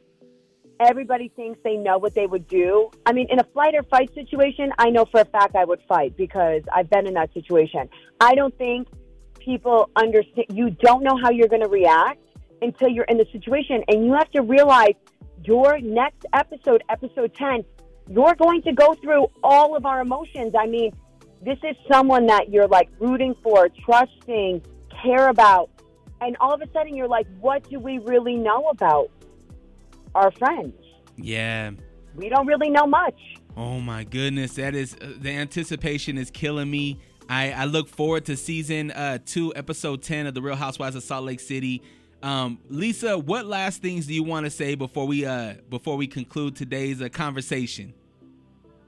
Everybody 0.81 1.29
thinks 1.37 1.59
they 1.63 1.77
know 1.77 1.99
what 1.99 2.15
they 2.15 2.27
would 2.27 2.49
do. 2.49 2.91
I 3.07 3.13
mean, 3.13 3.29
in 3.31 3.39
a 3.39 3.45
flight 3.45 3.75
or 3.75 3.83
fight 3.85 4.13
situation, 4.15 4.73
I 4.79 4.91
know 4.91 5.05
for 5.05 5.21
a 5.21 5.25
fact 5.25 5.55
I 5.55 5.65
would 5.65 5.81
fight 5.89 6.17
because 6.17 6.63
I've 6.75 6.91
been 6.91 7.07
in 7.07 7.15
that 7.15 7.33
situation. 7.33 7.89
I 8.21 8.35
don't 8.35 8.57
think 8.59 8.89
people 9.39 9.91
understand. 9.95 10.47
You 10.53 10.71
don't 10.71 11.03
know 11.03 11.17
how 11.23 11.31
you're 11.31 11.49
going 11.49 11.63
to 11.63 11.69
react 11.69 12.21
until 12.61 12.89
you're 12.89 13.05
in 13.05 13.19
the 13.19 13.27
situation, 13.31 13.85
and 13.89 14.05
you 14.05 14.15
have 14.15 14.31
to 14.33 14.43
realize 14.43 14.95
your 15.45 15.79
next 15.81 16.25
episode, 16.33 16.83
episode 16.89 17.35
ten, 17.35 17.65
you're 18.09 18.35
going 18.35 18.63
to 18.63 18.73
go 18.73 18.95
through 18.95 19.27
all 19.43 19.77
of 19.77 19.87
our 19.87 20.01
emotions. 20.01 20.55
I 20.59 20.67
mean, 20.67 20.93
this 21.43 21.59
is 21.63 21.77
someone 21.91 22.27
that 22.27 22.49
you're 22.51 22.69
like 22.69 22.89
rooting 22.99 23.35
for, 23.43 23.69
trusting, 23.85 24.63
care 25.03 25.29
about. 25.29 25.71
And 26.21 26.37
all 26.41 26.55
of 26.55 26.63
a 26.63 26.71
sudden 26.73 26.97
you're 26.97 27.09
like, 27.09 27.27
what 27.41 27.69
do 27.69 27.79
we 27.79 27.99
really 27.99 28.37
know 28.37 28.69
about 28.71 29.11
our 30.14 30.31
friends? 30.33 30.74
yeah. 31.16 31.70
We 32.16 32.29
don't 32.29 32.46
really 32.46 32.70
know 32.70 32.87
much. 32.87 33.18
Oh 33.57 33.81
my 33.81 34.05
goodness, 34.05 34.55
that 34.55 34.74
is 34.74 34.94
uh, 34.94 35.14
the 35.18 35.31
anticipation 35.31 36.16
is 36.16 36.31
killing 36.31 36.70
me. 36.70 36.98
I, 37.29 37.53
I 37.53 37.64
look 37.64 37.88
forward 37.88 38.24
to 38.27 38.37
season 38.37 38.90
uh, 38.90 39.18
two, 39.24 39.53
episode 39.57 40.03
ten 40.03 40.27
of 40.27 40.35
the 40.35 40.42
Real 40.42 40.57
Housewives 40.57 40.94
of 40.96 41.03
Salt 41.03 41.24
Lake 41.24 41.40
City. 41.40 41.83
Um, 42.22 42.59
Lisa, 42.68 43.18
what 43.18 43.46
last 43.46 43.83
things 43.83 44.07
do 44.07 44.14
you 44.14 44.22
want 44.22 44.44
to 44.44 44.50
say 44.50 44.74
before 44.74 45.07
we 45.07 45.27
uh 45.27 45.55
before 45.68 45.96
we 45.96 46.07
conclude 46.07 46.57
today's 46.57 47.03
uh, 47.03 47.09
conversation? 47.09 47.94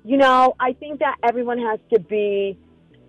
You 0.04 0.16
know, 0.16 0.54
I 0.60 0.72
think 0.72 1.00
that 1.00 1.16
everyone 1.22 1.58
has 1.58 1.80
to 1.92 1.98
be, 1.98 2.56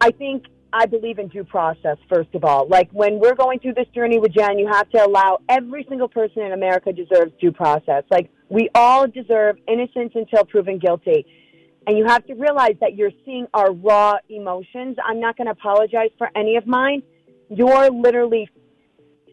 I 0.01 0.11
think, 0.11 0.45
I 0.73 0.85
believe 0.85 1.19
in 1.19 1.27
due 1.29 1.43
process, 1.43 1.97
first 2.09 2.33
of 2.33 2.43
all. 2.43 2.67
Like 2.67 2.89
when 2.91 3.19
we're 3.19 3.35
going 3.35 3.59
through 3.59 3.73
this 3.75 3.87
journey 3.95 4.19
with 4.19 4.33
Jen, 4.33 4.59
you 4.59 4.67
have 4.67 4.89
to 4.91 5.05
allow 5.05 5.39
every 5.49 5.85
single 5.87 6.07
person 6.07 6.43
in 6.43 6.51
America 6.51 6.91
deserves 6.91 7.31
due 7.39 7.51
process. 7.51 8.03
Like 8.11 8.29
we 8.49 8.69
all 8.75 9.07
deserve 9.07 9.57
innocence 9.67 10.11
until 10.15 10.45
proven 10.45 10.79
guilty. 10.79 11.25
And 11.85 11.97
you 11.97 12.05
have 12.05 12.25
to 12.27 12.33
realize 12.33 12.75
that 12.81 12.95
you're 12.95 13.11
seeing 13.23 13.47
our 13.53 13.71
raw 13.71 14.15
emotions. 14.29 14.97
I'm 15.03 15.21
not 15.21 15.37
going 15.37 15.45
to 15.45 15.51
apologize 15.51 16.09
for 16.17 16.29
any 16.35 16.57
of 16.57 16.67
mine. 16.67 17.01
You're 17.49 17.89
literally, 17.89 18.49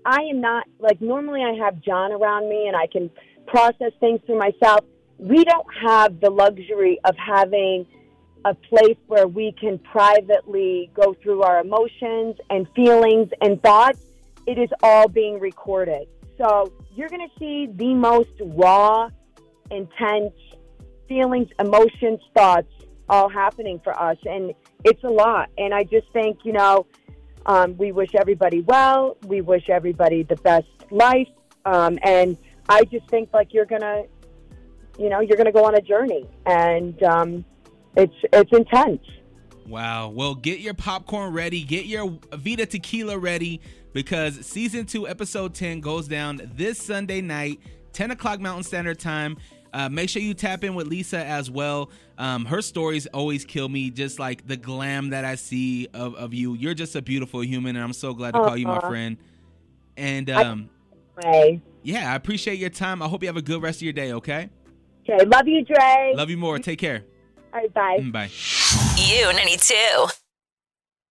I 0.06 0.20
am 0.30 0.40
not, 0.40 0.68
like, 0.78 1.00
normally 1.00 1.42
I 1.42 1.54
have 1.64 1.80
John 1.80 2.12
around 2.12 2.48
me 2.48 2.68
and 2.68 2.76
I 2.76 2.86
can 2.86 3.10
process 3.48 3.90
things 3.98 4.20
through 4.24 4.38
myself. 4.38 4.84
We 5.18 5.42
don't 5.42 5.66
have 5.82 6.20
the 6.20 6.30
luxury 6.30 7.00
of 7.04 7.16
having 7.16 7.86
a 8.44 8.54
place 8.54 8.96
where 9.06 9.26
we 9.26 9.52
can 9.52 9.78
privately 9.78 10.90
go 10.94 11.14
through 11.14 11.42
our 11.42 11.60
emotions 11.60 12.36
and 12.50 12.66
feelings 12.76 13.30
and 13.40 13.62
thoughts. 13.62 14.00
It 14.46 14.58
is 14.58 14.68
all 14.82 15.08
being 15.08 15.40
recorded. 15.40 16.08
So 16.36 16.72
you're 16.94 17.08
going 17.08 17.26
to 17.26 17.38
see 17.38 17.68
the 17.72 17.94
most 17.94 18.30
raw, 18.40 19.08
intense 19.70 20.34
feelings, 21.08 21.48
emotions, 21.58 22.20
thoughts 22.34 22.68
all 23.08 23.28
happening 23.28 23.80
for 23.82 23.98
us. 23.98 24.18
And 24.24 24.52
it's 24.84 25.02
a 25.04 25.08
lot. 25.08 25.50
And 25.56 25.72
I 25.72 25.84
just 25.84 26.10
think, 26.12 26.40
you 26.44 26.52
know, 26.52 26.86
um, 27.46 27.76
we 27.76 27.92
wish 27.92 28.14
everybody 28.14 28.60
well. 28.62 29.16
We 29.26 29.40
wish 29.40 29.68
everybody 29.68 30.22
the 30.22 30.36
best 30.36 30.66
life. 30.90 31.28
Um, 31.64 31.98
and 32.02 32.36
I 32.68 32.84
just 32.84 33.08
think 33.08 33.30
like 33.32 33.52
you're 33.52 33.66
going 33.66 33.82
to, 33.82 34.04
you 34.98 35.08
know, 35.08 35.20
you're 35.20 35.36
going 35.36 35.46
to 35.46 35.52
go 35.52 35.64
on 35.64 35.74
a 35.74 35.80
journey. 35.80 36.26
And, 36.46 37.02
um, 37.02 37.44
it's 37.96 38.14
it's 38.32 38.52
intense. 38.52 39.00
Wow. 39.66 40.08
Well, 40.08 40.34
get 40.34 40.60
your 40.60 40.74
popcorn 40.74 41.32
ready. 41.32 41.62
Get 41.62 41.86
your 41.86 42.18
Vida 42.32 42.66
tequila 42.66 43.18
ready 43.18 43.60
because 43.92 44.44
season 44.44 44.84
two, 44.86 45.08
episode 45.08 45.54
10 45.54 45.80
goes 45.80 46.06
down 46.06 46.50
this 46.54 46.78
Sunday 46.78 47.20
night, 47.20 47.60
10 47.92 48.10
o'clock 48.10 48.40
Mountain 48.40 48.64
Standard 48.64 48.98
Time. 48.98 49.38
Uh, 49.72 49.88
make 49.88 50.08
sure 50.08 50.22
you 50.22 50.34
tap 50.34 50.62
in 50.62 50.74
with 50.74 50.86
Lisa 50.86 51.24
as 51.24 51.50
well. 51.50 51.90
Um, 52.18 52.44
her 52.44 52.62
stories 52.62 53.06
always 53.08 53.44
kill 53.44 53.68
me, 53.68 53.90
just 53.90 54.20
like 54.20 54.46
the 54.46 54.56
glam 54.56 55.10
that 55.10 55.24
I 55.24 55.34
see 55.34 55.88
of, 55.94 56.14
of 56.14 56.32
you. 56.32 56.54
You're 56.54 56.74
just 56.74 56.94
a 56.94 57.02
beautiful 57.02 57.40
human, 57.40 57.74
and 57.74 57.84
I'm 57.84 57.92
so 57.92 58.14
glad 58.14 58.34
to 58.34 58.40
call 58.40 58.56
you 58.56 58.66
my 58.66 58.80
friend. 58.80 59.16
And 59.96 60.30
um, 60.30 60.68
Ray. 61.24 61.60
yeah, 61.82 62.12
I 62.12 62.14
appreciate 62.14 62.58
your 62.58 62.70
time. 62.70 63.02
I 63.02 63.08
hope 63.08 63.22
you 63.22 63.28
have 63.28 63.36
a 63.36 63.42
good 63.42 63.62
rest 63.62 63.78
of 63.78 63.82
your 63.82 63.92
day, 63.92 64.12
okay? 64.12 64.48
Okay, 65.08 65.24
love 65.24 65.48
you, 65.48 65.64
Dre. 65.64 66.12
Love 66.14 66.30
you 66.30 66.36
more. 66.36 66.58
Take 66.60 66.78
care. 66.78 67.04
All 67.54 67.60
right, 67.60 67.72
bye. 67.72 68.00
Bye. 68.10 68.30
You 68.96 69.32
92. 69.32 70.23